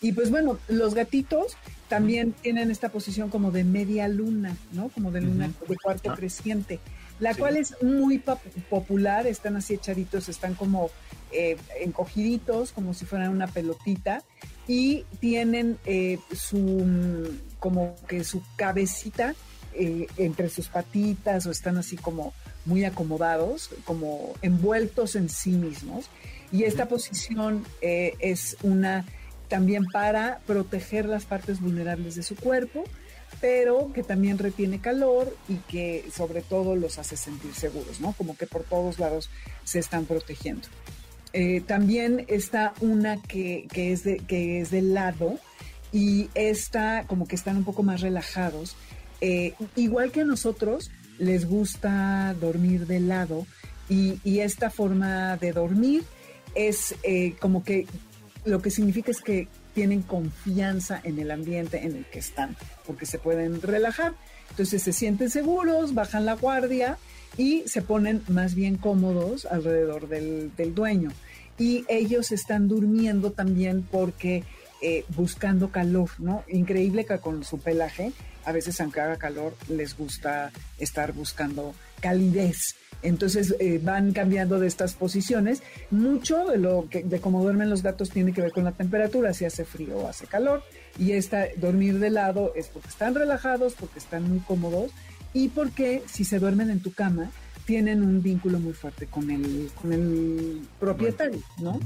[0.02, 4.90] Y pues bueno, los gatitos también tienen esta posición como de media luna, ¿no?
[4.90, 6.16] Como de luna, de cuarto ah.
[6.16, 6.80] creciente
[7.20, 8.22] la cual es muy
[8.70, 10.92] popular, están así echaditos, están como
[11.32, 14.24] eh, encogiditos, como si fueran una pelotita,
[14.68, 19.34] y tienen eh, su, como que su cabecita
[19.78, 22.34] eh, entre sus patitas, o están así como
[22.66, 26.10] muy acomodados, como envueltos en sí mismos.
[26.52, 29.06] Y esta posición es una
[29.50, 32.84] también para proteger las partes vulnerables de su cuerpo,
[33.42, 38.14] pero que también retiene calor y que sobre todo los hace sentir seguros, ¿no?
[38.14, 39.30] Como que por todos lados
[39.64, 40.68] se están protegiendo.
[41.34, 45.38] Eh, también está una que, es de, que es del lado
[45.92, 48.76] y esta como que están un poco más relajados.
[49.22, 53.48] Eh, igual que a nosotros les gusta dormir de lado
[53.90, 56.04] y, esta forma de dormir
[56.54, 57.88] es eh, como que
[58.46, 63.06] lo que significa es que tienen confianza en el ambiente en el que están, porque
[63.06, 64.14] se pueden relajar.
[64.50, 66.98] Entonces se sienten seguros, bajan la guardia
[67.38, 71.12] y se ponen más bien cómodos alrededor del, dueño.
[71.60, 74.44] Y ellos están durmiendo también porque
[74.82, 76.44] eh, buscando calor, ¿no?
[76.48, 78.14] Increíble que con su pelaje,
[78.48, 82.76] a veces aunque haga calor, les gusta estar buscando calidez.
[83.02, 85.62] Entonces eh, van cambiando de estas posiciones.
[85.92, 89.34] Mucho de lo que, de cómo duermen los gatos tiene que ver con la temperatura,
[89.34, 90.64] si hace frío o hace calor.
[90.98, 94.92] Y esta dormir de lado es porque están relajados, porque están muy cómodos
[95.34, 97.30] y porque si se duermen en tu cama
[97.66, 101.82] tienen un vínculo muy fuerte con el, con el propietario, ¿no?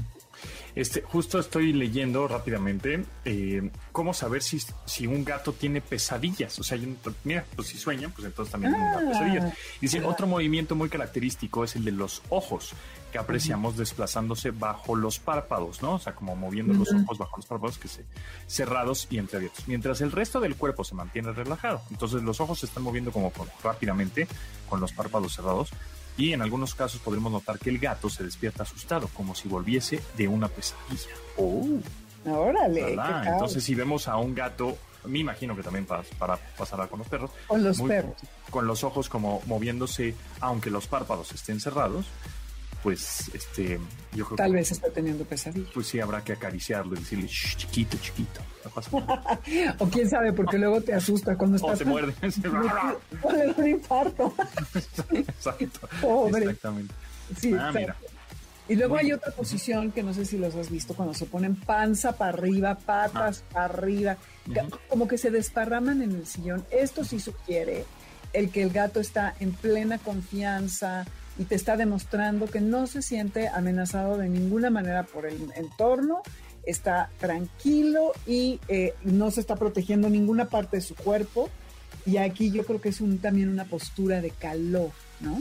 [0.74, 6.58] Este, justo estoy leyendo rápidamente eh, cómo saber si, si un gato tiene pesadillas.
[6.58, 6.78] O sea,
[7.24, 9.10] mira, pues si sueñan, pues entonces también tienen ah.
[9.12, 9.54] pesadillas.
[9.80, 12.72] Dice, otro movimiento muy característico es el de los ojos,
[13.12, 15.96] que apreciamos desplazándose bajo los párpados, ¿no?
[15.96, 18.04] O sea, como moviendo los ojos bajo los párpados que se
[18.46, 19.68] cerrados y entreabiertos.
[19.68, 21.82] Mientras el resto del cuerpo se mantiene relajado.
[21.90, 23.30] Entonces los ojos se están moviendo como
[23.62, 24.26] rápidamente
[24.68, 25.70] con los párpados cerrados
[26.16, 30.00] y en algunos casos podremos notar que el gato se despierta asustado, como si volviese
[30.16, 31.14] de una pesadilla.
[31.36, 31.66] ¡Oh!
[32.24, 32.94] ¡Órale!
[33.26, 37.08] Entonces, si vemos a un gato, me imagino que también para, para pasará con los
[37.08, 37.30] perros.
[37.46, 38.14] Con los perros.
[38.50, 42.06] Con los ojos como moviéndose, aunque los párpados estén cerrados,
[42.82, 43.78] pues este
[44.14, 45.70] yo creo tal vez está teniendo pesadillas.
[45.72, 48.40] Pues sí habrá que acariciarlo y decirle chiquito, chiquito.
[49.78, 51.72] o quién sabe, porque luego te asusta cuando estás.
[51.72, 52.14] O se muerde.
[53.20, 54.34] Puede un infarto.
[55.10, 55.88] Exacto.
[56.00, 56.44] Pobre.
[56.44, 56.94] Exactamente.
[57.38, 57.96] Sí, ah, mira.
[58.68, 61.56] Y luego hay otra posición que no sé si los has visto cuando se ponen
[61.56, 63.52] panza para arriba, patas ah.
[63.52, 64.16] para arriba,
[64.88, 66.64] como que se desparraman en el sillón.
[66.70, 67.84] Esto sí sugiere
[68.32, 71.04] el que el gato está en plena confianza,
[71.38, 76.22] y te está demostrando que no se siente amenazado de ninguna manera por el entorno,
[76.64, 81.48] está tranquilo y eh, no se está protegiendo ninguna parte de su cuerpo.
[82.04, 84.90] Y aquí yo creo que es un, también una postura de calor,
[85.20, 85.40] ¿no?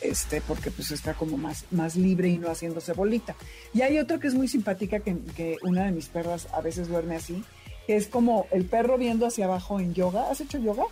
[0.00, 3.36] Este, porque pues está como más, más libre y no haciéndose bolita.
[3.72, 6.88] Y hay otro que es muy simpática, que, que una de mis perras a veces
[6.88, 7.44] duerme así,
[7.86, 10.30] que es como el perro viendo hacia abajo en yoga.
[10.30, 10.84] ¿Has hecho yoga?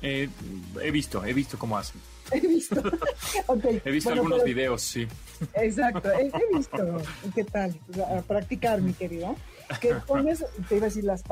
[0.00, 0.28] Eh,
[0.82, 2.00] he visto, he visto cómo hacen.
[2.32, 2.80] He visto.
[3.84, 5.06] He visto algunos videos, sí.
[5.54, 7.02] Exacto, he, visto.
[7.34, 7.74] ¿Qué tal?
[8.16, 9.36] A practicar, mi querido.
[9.80, 11.22] Que pones, te iba a decir, las,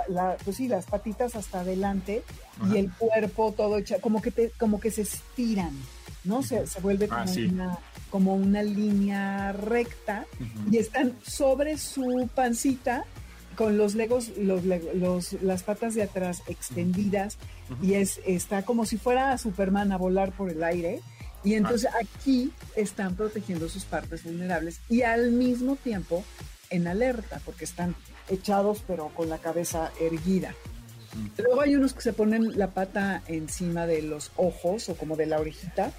[0.44, 2.22] pues sí, las patitas hasta adelante
[2.72, 5.72] y el cuerpo todo hecho, como que, te, como que se estiran,
[6.24, 6.42] ¿no?
[6.42, 7.78] Se, se vuelve ah, como, una,
[8.10, 10.26] como una línea recta
[10.70, 13.04] y están sobre su pancita
[13.60, 17.36] con los legos, los, los, las patas de atrás extendidas
[17.82, 21.02] y es, está como si fuera Superman a volar por el aire.
[21.44, 26.24] Y entonces aquí están protegiendo sus partes vulnerables y al mismo tiempo
[26.70, 27.94] en alerta, porque están
[28.30, 30.54] echados pero con la cabeza erguida.
[31.36, 35.26] Luego hay unos que se ponen la pata encima de los ojos o como de
[35.26, 35.92] la orejita.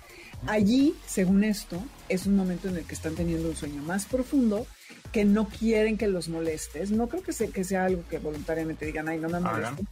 [0.47, 4.65] Allí, según esto, es un momento en el que están teniendo un sueño más profundo
[5.11, 6.91] que no quieren que los molestes.
[6.91, 9.85] No creo que sea, que sea algo que voluntariamente digan, ay, no me molestes.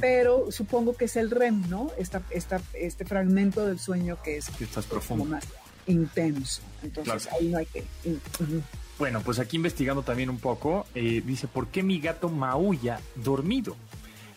[0.00, 1.90] Pero supongo que es el REM, ¿no?
[1.98, 5.24] Esta, esta, este fragmento del sueño que es estás profundo.
[5.24, 5.44] más
[5.86, 6.62] intenso.
[6.82, 7.84] Entonces ahí no hay que...
[8.98, 13.76] Bueno, pues aquí investigando también un poco, eh, dice, ¿por qué mi gato maulla dormido?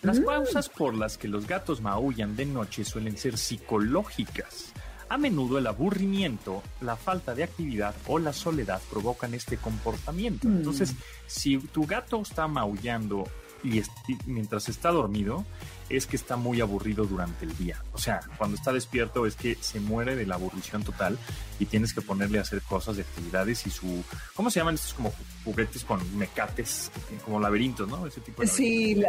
[0.01, 0.25] Las mm.
[0.25, 4.71] causas por las que los gatos maullan de noche suelen ser psicológicas.
[5.09, 10.47] A menudo el aburrimiento, la falta de actividad o la soledad provocan este comportamiento.
[10.47, 10.57] Mm.
[10.57, 10.95] Entonces,
[11.27, 13.25] si tu gato está maullando
[13.63, 13.81] y
[14.25, 15.45] mientras está dormido,
[15.89, 17.81] es que está muy aburrido durante el día.
[17.93, 21.17] O sea, cuando está despierto es que se muere de la aburrición total
[21.59, 24.03] y tienes que ponerle a hacer cosas de actividades y su...
[24.33, 26.91] ¿Cómo se llaman estos como juguetes con mecates,
[27.23, 28.07] como laberintos, ¿no?
[28.07, 29.01] Ese tipo de Sí,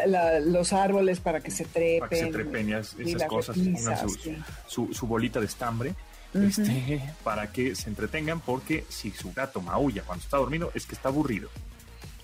[0.44, 2.00] los árboles para que se trepen.
[2.00, 4.08] Para que se trepen esas cosas, pongan
[4.66, 5.94] su, su, bolita de estambre.
[6.34, 10.94] Este, para que se entretengan porque si su gato maulla cuando está dormido es que
[10.94, 11.48] está aburrido.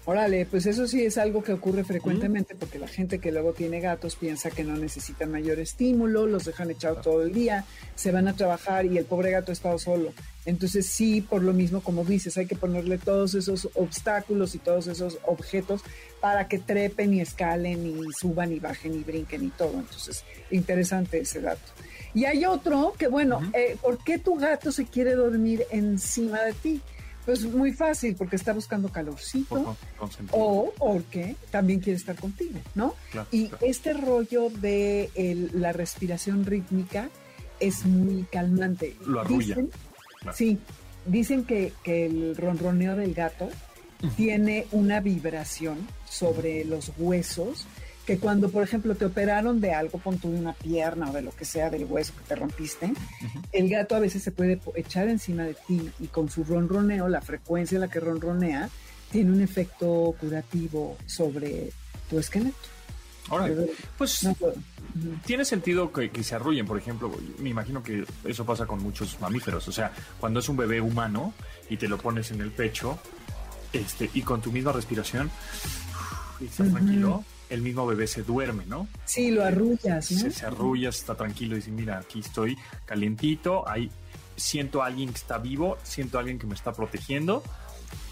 [0.05, 3.79] Órale, pues eso sí es algo que ocurre frecuentemente porque la gente que luego tiene
[3.79, 8.27] gatos piensa que no necesitan mayor estímulo, los dejan echados todo el día, se van
[8.27, 10.13] a trabajar y el pobre gato ha estado solo.
[10.45, 14.89] Entonces sí, por lo mismo, como dices, hay que ponerle todos esos obstáculos y todos
[14.89, 15.83] esos objetos
[16.21, 19.75] para que trepen y escalen y suban y bajen y brinquen y todo.
[19.75, 21.71] Entonces, interesante ese dato.
[22.13, 26.53] Y hay otro que, bueno, eh, ¿por qué tu gato se quiere dormir encima de
[26.55, 26.81] ti?
[27.25, 29.77] Pues muy fácil, porque está buscando calorcito.
[30.33, 32.95] o porque también quiere estar contigo, ¿no?
[33.31, 35.11] y este rollo de
[35.53, 37.11] la respiración rítmica
[37.61, 38.97] es muy calmante.
[39.07, 39.57] Lo arrulla.
[40.35, 40.59] Sí,
[41.07, 43.49] dicen que, que, el ronroneo del gato
[44.17, 47.67] tiene una vibración sobre los huesos
[48.07, 51.23] que cuando, por ejemplo, te operaron de algo, pon tú de una pierna o de
[51.23, 52.93] lo que sea, del hueso que te rompiste,
[53.53, 57.21] el gato a veces se puede echar encima de ti y con su ronroneo, la
[57.21, 58.69] frecuencia en la que ronronea,
[59.11, 61.71] tiene un efecto curativo sobre
[62.11, 62.57] tu esqueleto.
[63.29, 63.49] Ahora,
[63.97, 64.27] pues
[65.25, 69.69] tiene sentido que, se arrullen, por ejemplo, me imagino que eso pasa con muchos mamíferos,
[69.69, 71.33] o sea, cuando es un bebé humano
[71.71, 72.99] y te lo pones en el pecho,
[73.73, 75.31] este, y con tu misma respiración,
[76.41, 78.89] y estás tranquilo, el mismo bebé se duerme, ¿no?
[79.05, 80.19] Sí, lo arrullas, ¿no?
[80.19, 83.91] Se, se arrulla, está tranquilo y dice, mira, aquí estoy calientito, ahí
[84.37, 87.43] siento a alguien que está vivo, siento a alguien que me está protegiendo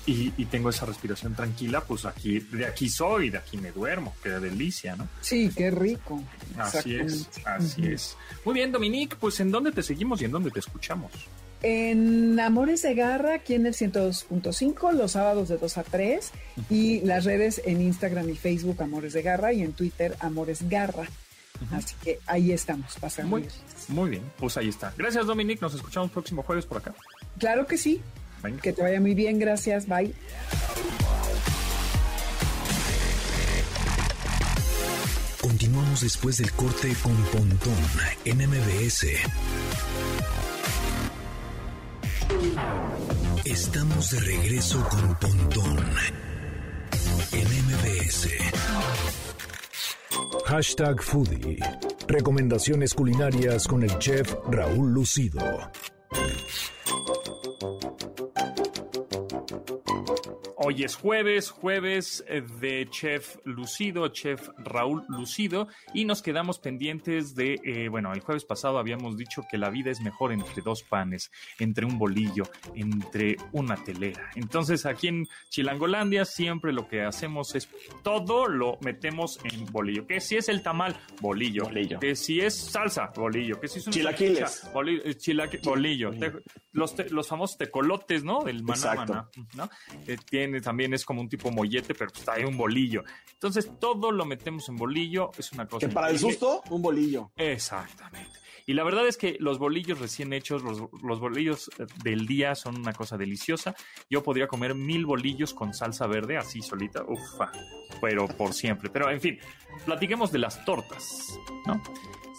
[0.07, 4.31] y, tengo esa respiración tranquila, pues aquí, de aquí soy, de aquí me duermo, qué
[4.31, 5.09] delicia, ¿no?
[5.20, 6.22] Sí, qué rico.
[6.59, 8.16] Así es, así es.
[8.44, 11.12] Muy bien, Dominique, pues ¿en dónde te seguimos y en dónde te escuchamos?
[11.62, 16.31] En Amores de Garra, aquí en el 102.5, los sábados de 2 a 3,
[16.70, 21.09] y las redes en Instagram y Facebook Amores de Garra y en Twitter Amores Garra.
[21.73, 23.37] Así que ahí estamos, pasando.
[23.37, 23.46] Muy,
[23.88, 24.94] muy bien, pues ahí está.
[24.96, 25.61] Gracias, Dominique.
[25.61, 26.94] Nos escuchamos próximo jueves por acá.
[27.38, 28.01] Claro que sí.
[28.62, 29.87] Que te vaya muy bien, gracias.
[29.87, 30.14] Bye.
[35.40, 37.75] Continuamos después del corte con Pontón
[38.25, 39.07] en MBS.
[43.45, 45.79] Estamos de regreso con Pontón
[47.33, 48.29] en MBS.
[50.47, 51.59] Hashtag Foodie.
[52.07, 55.41] Recomendaciones culinarias con el chef Raúl Lucido.
[60.73, 67.35] Hoy es jueves, jueves eh, de Chef Lucido, Chef Raúl Lucido, y nos quedamos pendientes
[67.35, 70.85] de, eh, bueno, el jueves pasado habíamos dicho que la vida es mejor entre dos
[70.85, 72.45] panes, entre un bolillo,
[72.77, 74.31] entre una telera.
[74.37, 77.68] Entonces aquí en Chilangolandia siempre lo que hacemos es
[78.05, 80.07] todo lo metemos en bolillo.
[80.07, 81.64] Que si es el tamal, bolillo.
[81.64, 81.99] Bolillo.
[81.99, 83.59] Que si es salsa, bolillo.
[83.61, 84.71] Que si es un Chilaquiles.
[84.73, 85.03] bolillo.
[85.05, 86.11] eh, chilaque- bolillo.
[86.12, 86.33] Te-
[86.73, 88.45] los, te- los famosos tecolotes, ¿no?
[88.45, 89.68] Del maná, maná, ¿no?
[90.07, 93.03] Eh, tiene también es como un tipo mollete, pero pues trae un bolillo.
[93.33, 95.87] Entonces todo lo metemos en bolillo, es una cosa.
[95.87, 97.33] Que para el susto, un bolillo.
[97.37, 98.39] Exactamente.
[98.67, 102.55] Y la verdad es que los bolillos recién hechos, los, los bolillos eh, del día
[102.55, 103.75] son una cosa deliciosa.
[104.09, 107.51] Yo podría comer mil bolillos con salsa verde así solita, ufa,
[108.01, 108.89] pero por siempre.
[108.91, 109.39] Pero en fin,
[109.87, 111.37] platiquemos de las tortas,
[111.67, 111.83] ¿no?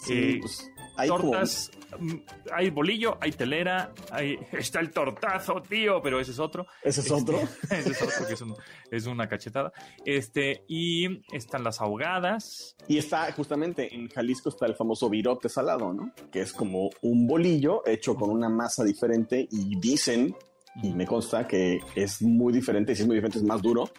[0.02, 2.14] Sí, Eh, pues, hay tortas, mm,
[2.52, 6.66] hay bolillo, hay telera, hay, está el tortazo, tío, pero ese es otro.
[6.82, 7.38] ese es otro.
[7.70, 8.56] Ese es otro que es, un-
[8.90, 9.72] es una cachetada.
[10.04, 12.76] Este, y están las ahogadas.
[12.88, 16.12] Y está justamente en Jalisco está el famoso virote salado, ¿no?
[16.30, 20.34] Que es como un bolillo hecho con una masa diferente y dicen,
[20.82, 23.90] y me consta que es muy diferente, y si es muy diferente es más duro.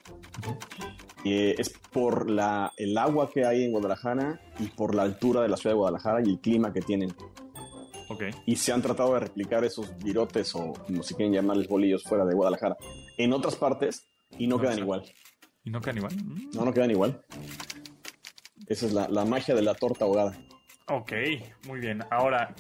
[1.26, 5.48] Eh, es por la, el agua que hay en Guadalajara y por la altura de
[5.48, 7.14] la ciudad de Guadalajara y el clima que tienen.
[8.46, 12.26] Y se han tratado de replicar esos virotes o como si quieren llamarles bolillos fuera
[12.26, 12.78] de Guadalajara
[13.18, 14.08] en otras partes
[14.38, 15.04] y no, No quedan igual.
[15.64, 16.16] ¿Y no quedan igual?
[16.16, 16.50] Mm.
[16.54, 17.24] No, no quedan igual.
[18.68, 20.38] Esa es la, la magia de la torta ahogada.
[20.88, 21.14] Ok,
[21.68, 22.04] muy bien.
[22.12, 22.54] Ahora,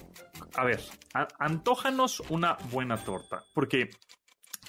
[0.55, 0.80] a ver,
[1.13, 3.89] a- antójanos una buena torta, porque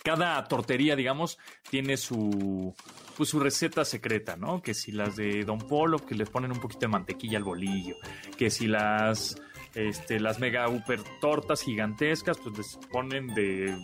[0.02, 1.38] cada tortería, digamos,
[1.70, 2.74] tiene su,
[3.16, 4.60] pues, su receta secreta, ¿no?
[4.60, 7.94] Que si las de Don Polo, que les ponen un poquito de mantequilla al bolillo,
[8.36, 9.36] que si las,
[9.74, 13.74] este, las mega super tortas gigantescas, pues les ponen de,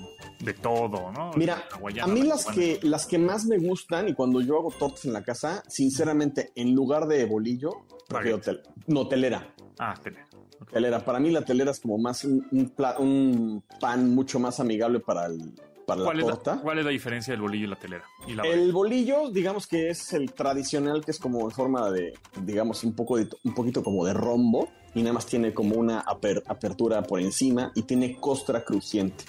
[0.41, 1.31] de todo, ¿no?
[1.37, 1.65] Mira,
[2.03, 5.05] a mí la las que, las que más me gustan y cuando yo hago tortas
[5.07, 8.41] en la casa, sinceramente, en lugar de bolillo, prefiero
[8.89, 9.55] no, telera.
[9.79, 10.25] Ah, tener.
[10.61, 10.71] Ok.
[10.73, 11.05] Telera.
[11.05, 15.01] Para mí la telera es como más un, un pla- un pan mucho más amigable
[15.01, 15.53] para, el,
[15.87, 16.61] para la ¿Cuál es la, torta.
[16.63, 18.05] ¿Cuál es la diferencia del bolillo y la telera?
[18.27, 22.13] Y la El bolillo, digamos que es el tradicional, que es como en forma de,
[22.43, 26.05] digamos, un, poco de- un poquito como de rombo, y nada más tiene como una
[26.05, 29.25] aper- apertura por encima y tiene costra crujiente.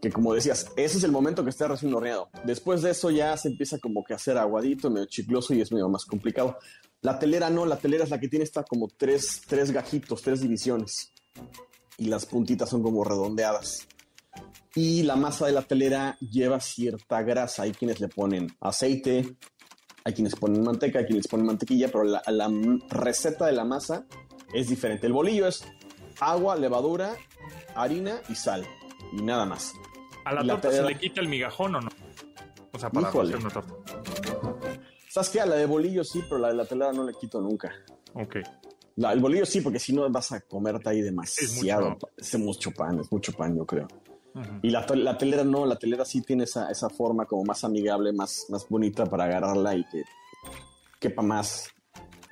[0.00, 2.30] Que como decías, ese es el momento que está recién horneado.
[2.44, 5.72] Después de eso ya se empieza como que a hacer aguadito, medio chicloso y es
[5.72, 6.58] medio más complicado.
[7.00, 10.40] La telera no, la telera es la que tiene esta como tres, tres gajitos, tres
[10.40, 11.12] divisiones.
[11.96, 13.88] Y las puntitas son como redondeadas
[14.74, 17.64] y la masa de la telera lleva cierta grasa.
[17.64, 19.36] Hay quienes le ponen aceite,
[20.04, 22.22] hay quienes ponen manteca, hay quienes ponen mantequilla, pero la,
[22.88, 24.06] receta de la masa
[24.54, 25.08] es diferente.
[25.08, 25.64] El bolillo es
[26.20, 27.16] agua, levadura,
[27.74, 28.64] harina y sal
[29.12, 29.72] y nada más.
[30.28, 31.88] ¿A la la torta se le quita el migajón o no?
[32.74, 33.74] O sea, para hacer una torta.
[35.08, 35.40] ¿Sabes qué?
[35.40, 37.72] A la de bolillo sí, pero la de la telera no le quito nunca.
[38.12, 38.36] Ok.
[38.96, 41.90] La, el bolillo sí, porque si no vas a comerte ahí demasiado.
[41.92, 42.08] mucho.
[42.14, 43.88] Es mucho pan, es mucho pan, yo creo.
[44.62, 48.12] Y la, la telera no, la telera sí tiene esa, esa forma como más amigable,
[48.12, 50.02] más, más bonita para agarrarla y que
[51.00, 51.70] quepa más.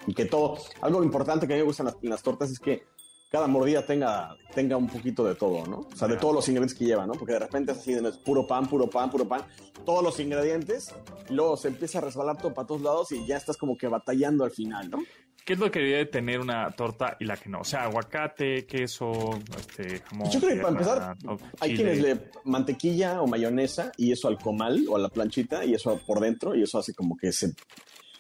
[0.07, 0.59] Y que todo.
[0.83, 2.85] Algo importante que a mí me gusta en las, en las tortas es que
[3.31, 5.87] cada mordida tenga, tenga un poquito de todo, ¿no?
[5.93, 7.15] O sea, de todos los ingredientes que lleva, ¿no?
[7.15, 9.43] Porque de repente es así, es puro pan, puro pan, puro pan,
[9.85, 10.95] todos los ingredientes,
[11.29, 13.89] y luego se empieza a resbalar todo para todos lados y ya estás como que
[13.89, 14.99] batallando al final, ¿no?
[15.45, 17.61] ¿Qué es lo que debería de tener una torta y la que no?
[17.61, 20.29] O sea, aguacate, queso, este, jamón.
[20.29, 21.17] Yo creo que para empezar,
[21.61, 21.83] Hay chile.
[21.85, 26.01] quienes le mantequilla o mayonesa y eso al comal o a la planchita y eso
[26.05, 27.55] por dentro y eso hace como que se...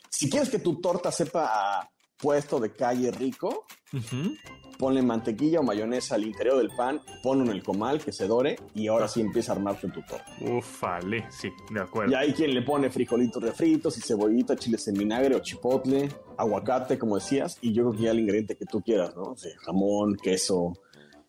[0.09, 4.35] Si quieres que tu torta sepa a puesto de calle rico, Ujú.
[4.79, 8.57] ponle mantequilla o mayonesa al interior del pan, ponlo en el comal que se dore
[8.75, 10.27] y ahora sí empieza a armarte tu torta.
[10.41, 12.13] Ufale, sí, de acuerdo.
[12.13, 16.99] Y hay quien le pone frijolitos refritos y cebollita, chiles en vinagre o chipotle, aguacate,
[16.99, 19.23] como decías, y yo creo que ya el ingrediente que tú quieras, ¿no?
[19.23, 20.75] O sea, jamón, queso,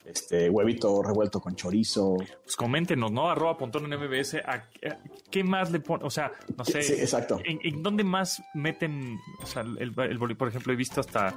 [0.07, 2.15] este, huevito revuelto con chorizo.
[2.43, 3.29] Pues coméntenos, ¿no?
[3.29, 4.35] Arroba pontón en MBS.
[4.45, 4.97] ¿a- a-
[5.29, 6.05] ¿Qué más le ponen?
[6.07, 6.81] O sea, no sé.
[6.81, 7.39] Sí, exacto.
[7.43, 10.37] ¿En, en dónde más meten, o sea, el, el bolillo?
[10.37, 11.35] Por ejemplo, he visto hasta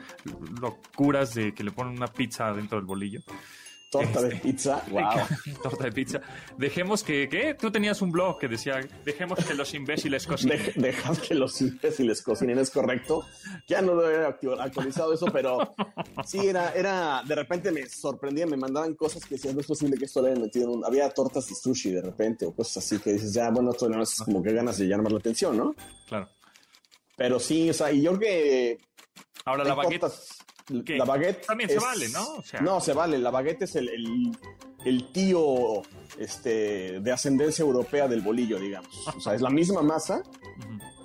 [0.61, 3.21] locuras de que le ponen una pizza dentro del bolillo.
[3.91, 5.03] Torta de Este, pizza, wow.
[5.63, 6.21] Torta de pizza.
[6.57, 7.55] Dejemos que, ¿qué?
[7.55, 10.59] Tú tenías un blog que decía, dejemos que los imbéciles cocinen.
[10.61, 13.27] Dej- Dejad que los imbéciles cocinen, es correcto.
[13.67, 15.75] Ya no lo actu- actualizado eso, pero
[16.25, 19.97] sí, era, era, de repente me sorprendía, me mandaban cosas que decían, no es posible
[19.99, 20.85] que esto le hayan metido en un...
[20.85, 24.01] Había tortas de sushi de repente o cosas así que dices, ya, bueno, esto no
[24.03, 25.75] es como que ganas de llamar la atención, ¿no?
[26.09, 26.29] Claro.
[27.17, 28.79] Pero sí, o sea, y yo creo que...
[29.45, 30.01] Ahora la baguette.
[30.03, 30.39] tortas-
[30.71, 32.35] La baguette También se vale, ¿no?
[32.37, 33.19] O sea- no, se vale.
[33.19, 34.37] La baguette es el, el-
[34.85, 35.83] el tío
[36.19, 39.07] este, de ascendencia europea del bolillo, digamos.
[39.15, 40.23] O sea, es la misma masa,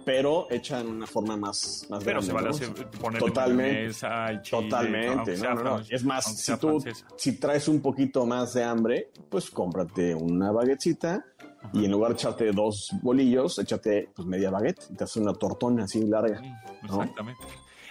[0.06, 2.54] pero hecha en una forma más, más pero grande.
[2.54, 3.00] se vale ¿no?
[3.00, 3.94] ponerle Totalmente.
[3.94, 5.80] chile, Totalmente, no, no, no.
[5.90, 7.08] Es más, si tú francesa.
[7.18, 11.26] si traes un poquito más de hambre, pues cómprate una baguetcita
[11.74, 15.34] y en lugar de echarte dos bolillos, échate pues media baguette y te haces una
[15.34, 16.40] tortona así larga.
[16.84, 17.42] Exactamente.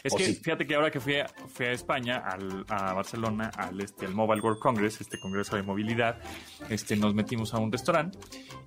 [0.04, 3.50] Es O que fíjate que ahora que fui a, fui a España, al- a Barcelona,
[3.56, 6.20] al, este, al Mobile World Congress, este congreso de movilidad,
[6.68, 8.18] este, nos metimos a un restaurante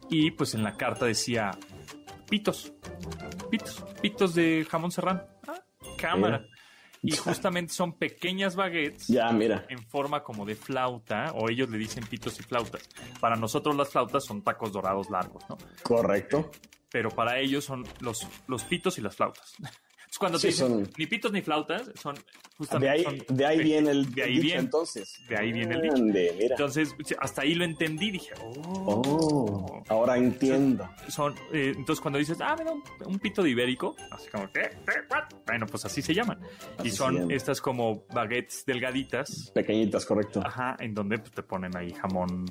[0.10, 1.52] y pues en la carta decía
[2.30, 2.74] pitos,
[3.52, 5.22] pitos, pitos de jamón serrano.
[5.48, 5.62] Ah,
[5.98, 6.40] cámara.
[6.40, 6.52] Mira.
[7.04, 9.64] Y justamente son pequeñas baguettes Ya, mira.
[9.70, 12.82] en forma como de flauta, o ellos le dicen pitos y flautas.
[13.22, 15.58] Para nosotros las flautas son tacos dorados largos, ¿no?
[15.84, 16.50] Correcto.
[16.90, 19.54] pero para ellos son los, los pitos y las flautas.
[20.20, 22.22] Cuando te Sí, dicen son- ni pitos ni flautas, son De
[22.58, 22.90] justamente.
[22.90, 25.22] ahí, son- de ahí viene el, de ahí dicho, viene, entonces.
[25.30, 25.96] de ahí viene el dicho.
[25.96, 26.56] Ande, mira.
[26.56, 29.02] Entonces, hasta ahí lo entendí, dije, oh.
[29.06, 30.90] Oh, ahora entiendo.
[31.08, 34.62] Son, eh, entonces, cuando dices, ah, mira, un, un pito de ibérico, así como, ¿qué?
[34.86, 34.94] ¿Qué?
[35.10, 35.24] ¿What?
[35.46, 36.40] Bueno, pues así se llaman.
[36.78, 40.42] Así y son estas como baguettes delgaditas, Pequeñitas, correcto.
[40.46, 42.46] Ajá, en donde pues, te ponen ahí jamón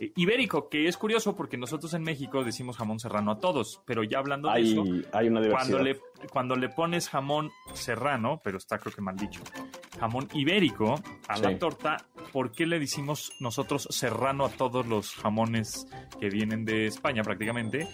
[0.00, 4.02] eh, ibérico, que es curioso porque nosotros en México decimos jamón serrano a todos, pero
[4.02, 5.50] ya hablando de eso, hay una diversidad.
[5.50, 6.00] cuando le,
[6.32, 9.40] cuando le pones jamón serrano, pero está creo que mal dicho,
[9.98, 10.94] jamón ibérico
[11.28, 11.42] a Sí.
[11.42, 11.96] la torta,
[12.32, 15.86] ¿por qué le decimos nosotros serrano a todos los jamones
[16.20, 17.88] que vienen de España prácticamente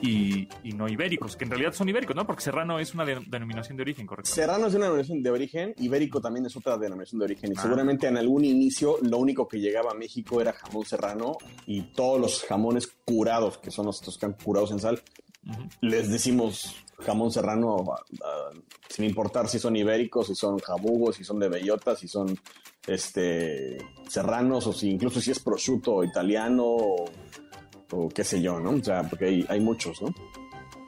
[0.00, 1.36] y, y no ibéricos?
[1.36, 2.26] Que en realidad son ibéricos, ¿no?
[2.26, 4.30] Porque serrano es una de- denominación de origen, ¿correcto?
[4.30, 7.52] Serrano es una denominación de origen, ibérico también es otra denominación de origen.
[7.52, 7.62] Y Ah.
[7.62, 11.36] seguramente en algún inicio lo único que llegaba a México era jamón serrano
[11.66, 15.02] y todos los jamones curados, que son estos que han curados en sal,
[15.80, 17.84] Les decimos jamón serrano
[18.88, 22.38] sin importar si son ibéricos, si son jabugos, si son de bellota, si son
[22.86, 23.78] este
[24.08, 27.04] serranos o si incluso si es prosciutto italiano o,
[27.92, 28.70] o qué sé yo, ¿no?
[28.70, 30.08] O sea, porque hay, hay muchos, ¿no?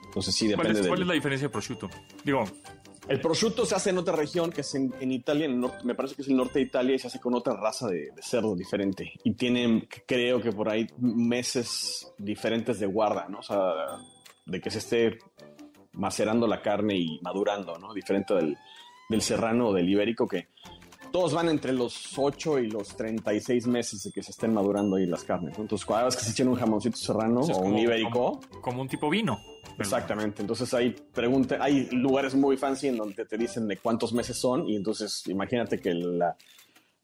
[0.04, 1.88] Entonces sí ¿Cuál, depende es, de cuál es la diferencia de prosciutto?
[2.22, 2.44] Digo,
[3.08, 5.84] el prosciutto se hace en otra región, que es en, en Italia, en el norte-
[5.84, 8.10] me parece que es el norte de Italia, y se hace con otra raza de,
[8.14, 9.12] de cerdo diferente.
[9.24, 13.38] Y tienen, creo que por ahí, meses diferentes de guarda, ¿no?
[13.38, 13.58] O sea,
[14.46, 15.18] de que se esté
[15.92, 17.92] macerando la carne y madurando, ¿no?
[17.92, 18.56] Diferente del,
[19.08, 20.48] del serrano o del ibérico, que
[21.10, 25.04] todos van entre los 8 y los 36 meses de que se estén madurando ahí
[25.04, 25.58] las carnes.
[25.58, 25.64] ¿no?
[25.64, 28.82] Entonces, cada vez que se echen un jamoncito serrano o un como- ibérico, como, como
[28.82, 29.38] un tipo vino.
[29.78, 34.38] Exactamente, entonces hay pregunta, hay lugares muy fancy en donde te dicen de cuántos meses
[34.38, 36.36] son y entonces imagínate que la,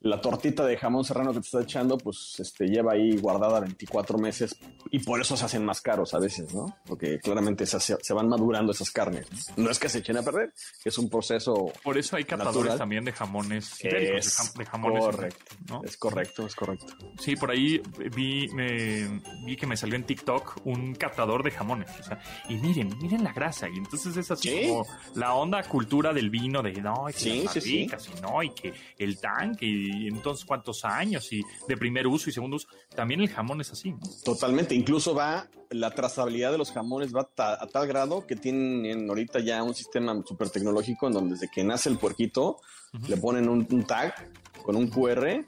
[0.01, 4.17] la tortita de jamón serrano que te está echando pues este, lleva ahí guardada 24
[4.19, 4.57] meses
[4.91, 6.77] y por eso se hacen más caros a veces, ¿no?
[6.87, 9.27] Porque claramente se, hace- se van madurando esas carnes.
[9.57, 9.65] ¿no?
[9.65, 10.53] No es que se echen a perder,
[10.85, 11.73] es un proceso...
[11.83, 12.79] Por eso hay catadores Natural.
[12.79, 15.83] también de jamones ibéricos, de, correcto, ¿no?
[15.85, 16.95] es correcto, es correcto.
[17.19, 17.83] Sí, por ahí
[18.15, 21.91] vi, me- vi que me salió en TikTok un catador de jamones.
[21.99, 23.69] O sea, y miren, miren la grasa.
[23.69, 24.69] Y entonces es así Sí.
[24.69, 24.87] como
[25.17, 27.87] la onda cultura del vino, de no, y que Sí, las sí,
[28.17, 32.33] y no, y que el tanque, y entonces cuántos años, y de primer uso y
[32.33, 32.69] segundo uso.
[32.95, 33.99] También el jamón es así, ¿no?
[34.25, 39.09] Totalmente, incluso va, la trazabilidad de los jamones va ta- a tal grado que tienen
[39.09, 42.61] ahorita ya un sistema súper tecnológico en donde desde que nace el puerquito
[43.09, 44.15] le ponen un, un tag
[44.63, 45.45] con un QR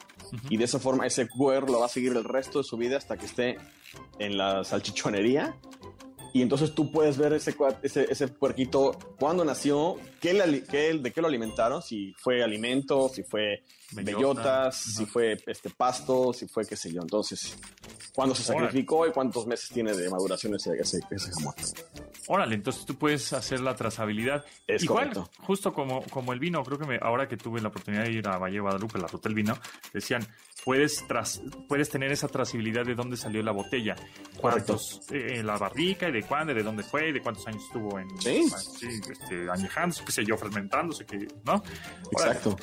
[0.51, 2.97] y de esa forma ese QR lo va a seguir el resto de su vida
[2.99, 3.57] hasta que esté
[4.19, 5.57] en la salchichonería
[6.33, 11.13] y entonces tú puedes ver ese, ese, ese puerquito, cuándo nació, qué le qué- de
[11.13, 13.63] qué lo alimentaron, si fue alimento, si fue
[13.93, 14.17] Bellota.
[14.17, 17.01] bellotas, si fue este pasto, si fue qué sé yo.
[17.03, 17.57] Entonces,
[18.15, 18.67] cuándo se Órale.
[18.67, 21.55] sacrificó y cuántos meses tiene de maduración ese, ese, ese jamón.
[22.29, 24.45] Órale, entonces tú puedes hacer la trazabilidad.
[24.67, 25.31] Es Igual, correcto.
[25.43, 28.29] justo como, como el vino, creo que me- ahora que tuve la oportunidad de ir
[28.29, 29.59] a Valle de Guadalupe, la ruta del vino,
[29.93, 30.25] decían,
[30.65, 33.97] puedes, tras, puedes tener esa trazabilidad de dónde salió la botella,
[34.37, 38.09] cuántos, eh, la barrica y de cuándo, de dónde fue, de cuántos años estuvo en
[38.21, 38.49] Sí.
[38.79, 41.63] sí, este, añejándose, qué sé yo, fermentándose, que, ¿no?
[42.13, 42.57] Exacto.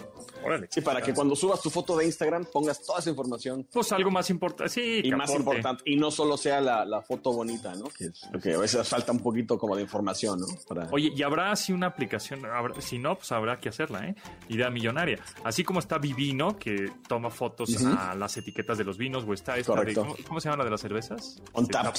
[0.47, 0.67] Órale.
[0.71, 4.09] Sí, para que cuando subas tu foto de Instagram pongas toda esa información Pues algo
[4.11, 5.43] más importante, sí, y que más aporte.
[5.57, 7.85] importante, y no solo sea la, la foto bonita, ¿no?
[7.89, 8.23] Que, es-
[8.55, 10.47] a veces falta un poquito como de información, ¿no?
[10.67, 10.87] Para...
[10.91, 14.15] Oye, y habrá así una aplicación, habrá- si no, pues habrá que hacerla, ¿eh?
[14.49, 15.19] Idea millonaria.
[15.43, 19.57] Así como está Vivino, que toma fotos a las etiquetas de los vinos, o está
[19.57, 19.93] esta de.
[19.93, 21.41] ¿cómo, cómo se llama la de las cervezas?
[21.53, 21.95] On Tap,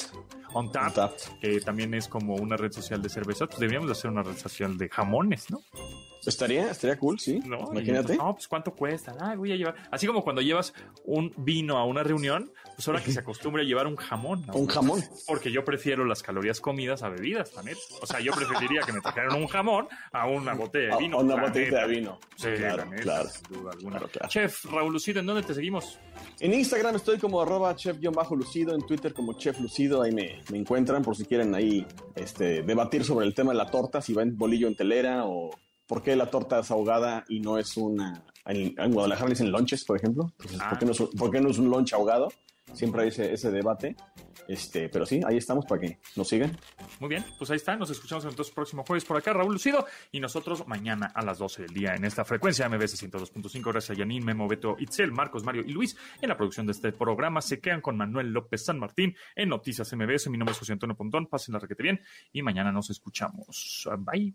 [0.54, 1.38] Untapped.
[1.40, 3.46] que también es como una red social de cerveza.
[3.46, 5.60] Pues deberíamos de hacer una red social de jamones, ¿no?
[6.28, 7.40] Estaría, estaría cool, sí.
[7.44, 7.68] ¿no?
[7.72, 8.16] Imagínate.
[8.16, 9.14] no, pues cuánto cuesta.
[9.20, 9.74] Ah, voy a llevar.
[9.90, 10.74] Así como cuando llevas
[11.04, 14.44] un vino a una reunión, pues ahora que se acostumbre a llevar un jamón.
[14.46, 14.54] ¿no?
[14.54, 15.02] Un jamón.
[15.26, 17.78] Porque yo prefiero las calorías comidas a bebidas, neta.
[18.00, 21.18] O sea, yo preferiría que me trajeran un jamón a una botella de vino.
[21.18, 22.18] A una la botella de vino.
[22.36, 22.48] Sí,
[23.02, 23.98] claro, sin duda alguna.
[23.98, 24.28] Claro, claro.
[24.28, 25.98] Chef Raúl Lucido, ¿en dónde te seguimos?
[26.40, 31.02] En Instagram estoy como arroba chef-lucido, en Twitter como chef lucido, ahí me, me encuentran
[31.02, 34.36] por si quieren ahí este, debatir sobre el tema de la torta, si va en
[34.36, 35.50] bolillo en telera o
[35.88, 38.22] por qué la torta es ahogada y no es una...
[38.44, 40.32] En, en Guadalajara dicen lonches, por ejemplo.
[40.38, 40.60] Entonces.
[40.68, 40.78] ¿por,
[41.30, 42.28] qué no es, un- lonche ahogado?
[42.74, 43.96] Siempre hay ese, debate.
[44.46, 46.56] Este, pero sí, ahí estamos para que nos sigan.
[47.00, 47.76] Muy bien, pues ahí está.
[47.76, 49.86] Nos escuchamos entonces próximo jueves por acá, Raúl Lucido.
[50.12, 53.72] Y nosotros mañana a las 12 del día en esta frecuencia MBS 102.5.
[53.72, 55.96] Gracias a Yanin, Memo, Beto, Itzel, Marcos, Mario y Luis.
[56.20, 59.90] En la producción de este programa se quedan con Manuel López San Martín en Noticias
[59.94, 60.28] MBS.
[60.28, 61.26] Mi nombre es José Antonio Pontón.
[61.26, 62.00] Pasen la requete bien
[62.32, 63.88] y mañana nos escuchamos.
[63.98, 64.34] Bye.